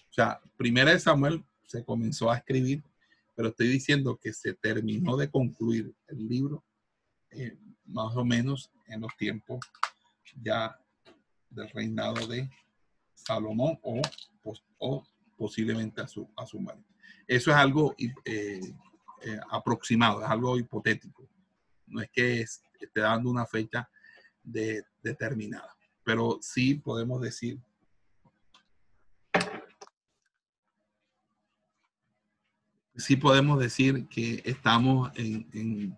[0.10, 2.84] o sea, Primera de Samuel se comenzó a escribir,
[3.36, 6.64] pero estoy diciendo que se terminó de concluir el libro
[7.32, 9.60] eh, más o menos en los tiempos
[10.42, 10.80] ya
[11.50, 12.50] del reinado de
[13.14, 15.04] Salomón o,
[15.38, 16.84] posiblemente a su, a muerte.
[17.28, 18.62] Eso es algo eh,
[19.22, 21.28] eh, aproximado, es algo hipotético.
[21.88, 23.90] No es que esté dando una fecha
[24.44, 25.76] de, determinada,
[26.06, 27.60] pero sí podemos decir
[32.98, 35.98] sí podemos decir que estamos en,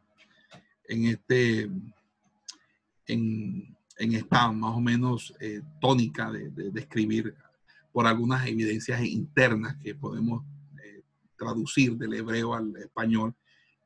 [0.85, 1.69] en, este,
[3.05, 7.35] en, en esta más o menos eh, tónica de, de, escribir
[7.91, 10.43] por algunas evidencias internas que podemos
[10.83, 11.03] eh,
[11.37, 13.35] traducir del hebreo al español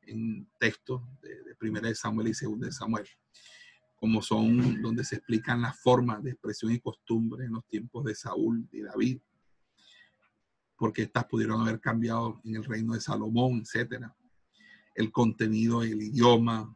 [0.04, 3.08] en textos de, de Primera de Samuel y Segunda de Samuel,
[4.02, 8.16] como son donde se explican las formas de expresión y costumbre en los tiempos de
[8.16, 9.22] Saúl y David,
[10.76, 14.16] porque estas pudieron haber cambiado en el reino de Salomón, etcétera.
[14.96, 16.76] El contenido, el idioma,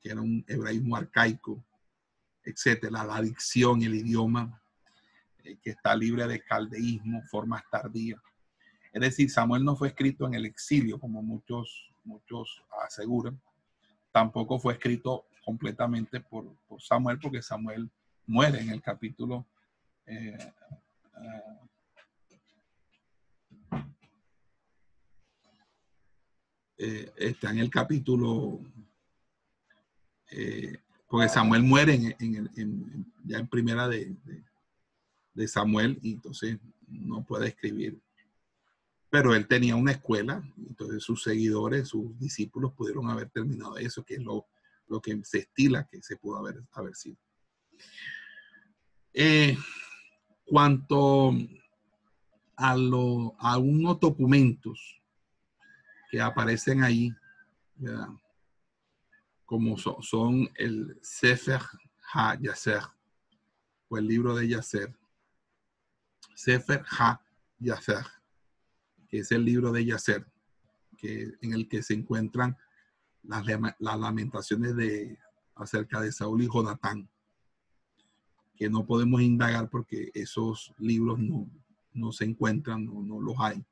[0.00, 1.64] que era un hebraísmo arcaico,
[2.44, 4.62] etcétera, la dicción, el idioma,
[5.42, 8.20] eh, que está libre de caldeísmo, formas tardías.
[8.92, 13.42] Es decir, Samuel no fue escrito en el exilio, como muchos, muchos aseguran.
[14.12, 17.90] Tampoco fue escrito completamente por, Samuel, porque Samuel
[18.26, 19.46] muere en el capítulo
[20.06, 20.52] eh,
[26.78, 28.60] eh, está en el capítulo,
[30.30, 34.16] eh, porque Samuel muere en, ya en primera de,
[35.34, 36.58] de, Samuel y entonces
[36.88, 38.00] no puede escribir.
[39.10, 44.14] Pero él tenía una escuela, entonces sus seguidores, sus discípulos pudieron haber terminado eso, que
[44.14, 44.46] es lo,
[44.92, 47.16] lo que se estila que se pudo haber, haber sido.
[49.14, 49.56] Eh,
[50.44, 51.32] cuanto
[52.56, 55.00] a, lo, a unos documentos
[56.10, 57.10] que aparecen ahí,
[59.46, 61.62] como son, el Sefer
[62.12, 62.82] Ha-Yaser,
[63.88, 64.94] o el libro de Yaser.
[66.34, 68.04] Sefer Ha-Yaser,
[69.08, 70.26] que es el libro de Yaser,
[70.98, 72.58] que, en el que se encuentran
[73.22, 73.44] las,
[73.78, 75.18] lamentaciones de,
[75.54, 77.08] acerca de Saúl y Jonatán,
[78.54, 83.64] que no podemos indagar porque esos libros no, se encuentran, no, no los hay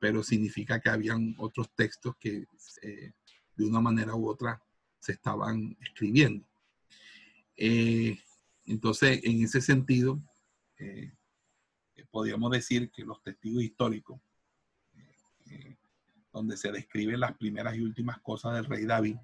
[0.00, 2.46] pero significa que habían otros textos que
[2.82, 3.12] eh,
[3.54, 4.60] de una manera u otra
[4.98, 6.44] se estaban escribiendo.
[7.56, 8.18] Eh,
[8.64, 10.18] entonces, en ese sentido,
[10.78, 11.12] eh,
[12.10, 14.20] podríamos decir que los testigos históricos,
[16.32, 19.16] donde se describen las primeras y últimas cosas del rey David,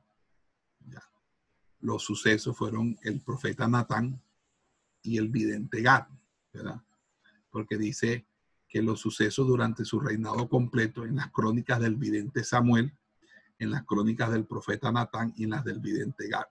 [1.80, 4.20] los sucesos fueron el profeta Natán
[5.02, 6.06] y el vidente Gad,
[6.52, 6.82] ¿verdad?
[7.50, 8.26] Porque dice
[8.68, 12.92] que los sucesos durante su reinado completo en las crónicas del vidente Samuel,
[13.58, 16.46] en las crónicas del profeta Natán y en las del vidente Gad.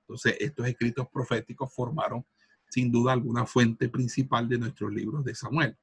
[0.00, 2.24] Entonces, estos escritos proféticos formaron
[2.68, 5.76] sin duda alguna fuente principal de nuestros libros de Samuel,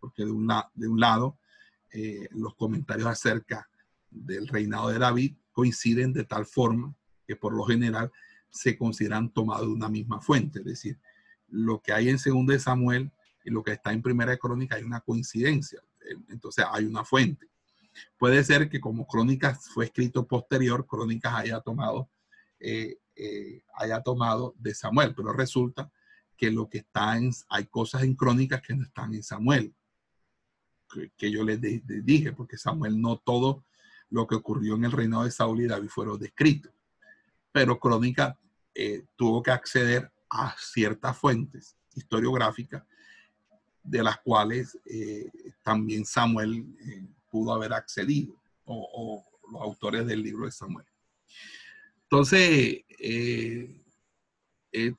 [0.00, 1.38] porque de un, de un lado,
[1.92, 3.68] eh, los comentarios acerca
[4.10, 6.94] del reinado de David coinciden de tal forma
[7.26, 8.12] que por lo general
[8.50, 10.98] se consideran tomados de una misma fuente, es decir,
[11.48, 13.12] lo que hay en 2 de Samuel
[13.44, 15.80] y lo que está en Primera de Crónica hay una coincidencia.
[16.28, 17.48] Entonces hay una fuente.
[18.18, 22.10] Puede ser que como Crónicas fue escrito posterior, Crónicas haya tomado,
[22.60, 25.90] eh, eh, haya tomado de Samuel, pero resulta
[26.36, 29.74] que lo que está en, hay cosas en Crónicas que no están en Samuel,
[31.16, 33.64] que, yo les, dije, porque Samuel no todo
[34.10, 36.72] lo que ocurrió en el reino de Saúl y David fueron descritos,
[37.52, 38.38] pero Crónica
[38.74, 42.84] eh, tuvo que acceder a ciertas fuentes historiográficas
[43.82, 45.30] de las cuales eh,
[45.62, 48.34] también Samuel eh, pudo haber accedido,
[48.64, 50.86] o, los autores del libro de Samuel.
[52.02, 52.82] Entonces,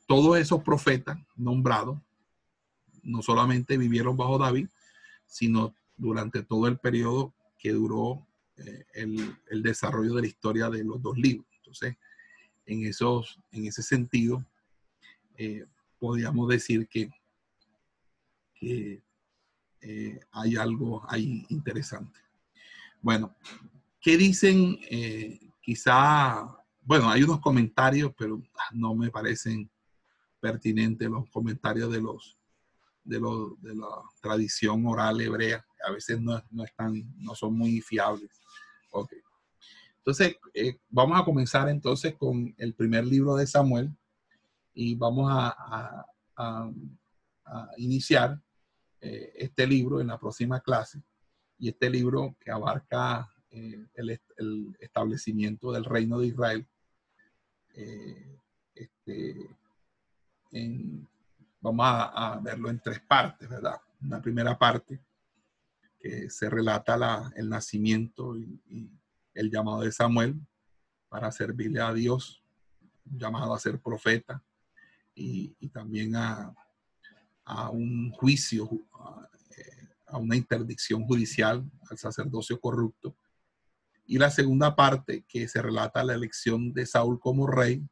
[0.06, 2.00] todos esos profetas nombrados
[3.04, 4.68] no solamente vivieron bajo David,
[5.28, 8.26] sino durante todo el periodo que duró
[8.94, 11.48] el, el, desarrollo de la historia de los dos libros.
[11.58, 11.95] Entonces,
[12.66, 14.44] en, esos, en ese sentido,
[15.99, 17.12] podríamos decir que
[18.60, 19.02] que
[19.82, 22.20] eh, hay algo ahí interesante.
[23.02, 23.36] Bueno,
[24.02, 24.80] ¿qué dicen?
[24.90, 26.48] Eh, quizá,
[26.82, 28.41] bueno, hay unos comentarios, pero
[28.74, 29.70] no me parecen
[30.40, 32.37] pertinentes los comentarios de los
[33.08, 33.88] de, los, de la
[34.22, 38.30] tradición oral hebrea, a veces no, no, están, no son muy fiables.
[38.92, 39.20] Okay.
[39.98, 43.92] Entonces, eh, vamos a comenzar entonces con el primer libro de Samuel
[44.74, 46.06] y vamos a,
[46.36, 46.72] a,
[47.78, 48.42] iniciar
[49.00, 51.02] eh, este libro en la próxima clase
[51.58, 54.20] y este libro que abarca eh, el,
[54.80, 56.68] establecimiento del reino de Israel.
[58.74, 59.50] Este,
[61.73, 63.80] vamos a, verlo en tres partes, ¿verdad?
[64.02, 64.99] Una primera parte
[65.99, 68.91] que se relata el nacimiento y,
[69.34, 70.35] el llamado de Samuel
[71.10, 72.44] para servirle a Dios,
[73.06, 74.44] llamado a ser profeta
[75.14, 76.56] y también a,
[77.48, 78.69] a un juicio,
[79.57, 83.15] eh, a una interdicción judicial al sacerdocio corrupto.
[84.06, 87.88] Y la segunda parte que se relata la elección de Saúl como rey,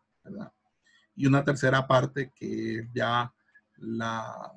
[1.16, 3.34] Y una tercera parte que ya
[3.78, 4.52] la,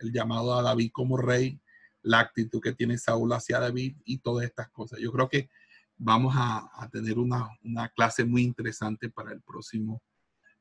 [0.00, 1.60] el llamado a David como rey,
[2.02, 5.00] la actitud que tiene Saúl hacia David y todas estas cosas.
[5.00, 5.48] Yo creo que
[5.96, 10.02] vamos a, a tener una, una, clase muy interesante para el próximo,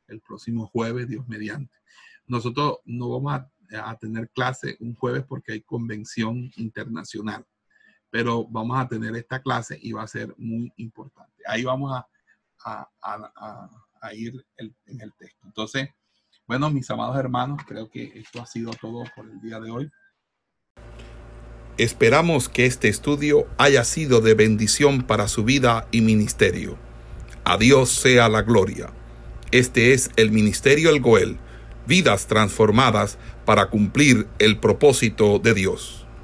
[0.07, 1.75] el próximo jueves, Dios mediante.
[2.27, 3.49] Nosotros no vamos a,
[3.99, 7.45] tener clase un jueves porque hay convención internacional,
[8.11, 11.41] pero vamos a tener esta clase y va a ser muy importante.
[11.47, 11.91] Ahí vamos
[12.63, 12.87] a,
[14.13, 15.47] ir en el texto.
[15.47, 15.89] Entonces,
[16.47, 19.89] Bueno, mis amados hermanos, creo que esto ha sido todo por el día de hoy.
[21.77, 26.77] Esperamos que este estudio haya sido de bendición para su vida y ministerio.
[27.43, 28.91] A Dios sea la gloria.
[29.51, 31.37] Este es el Ministerio El Goel,
[31.87, 36.04] vidas transformadas para cumplir el propósito de Dios.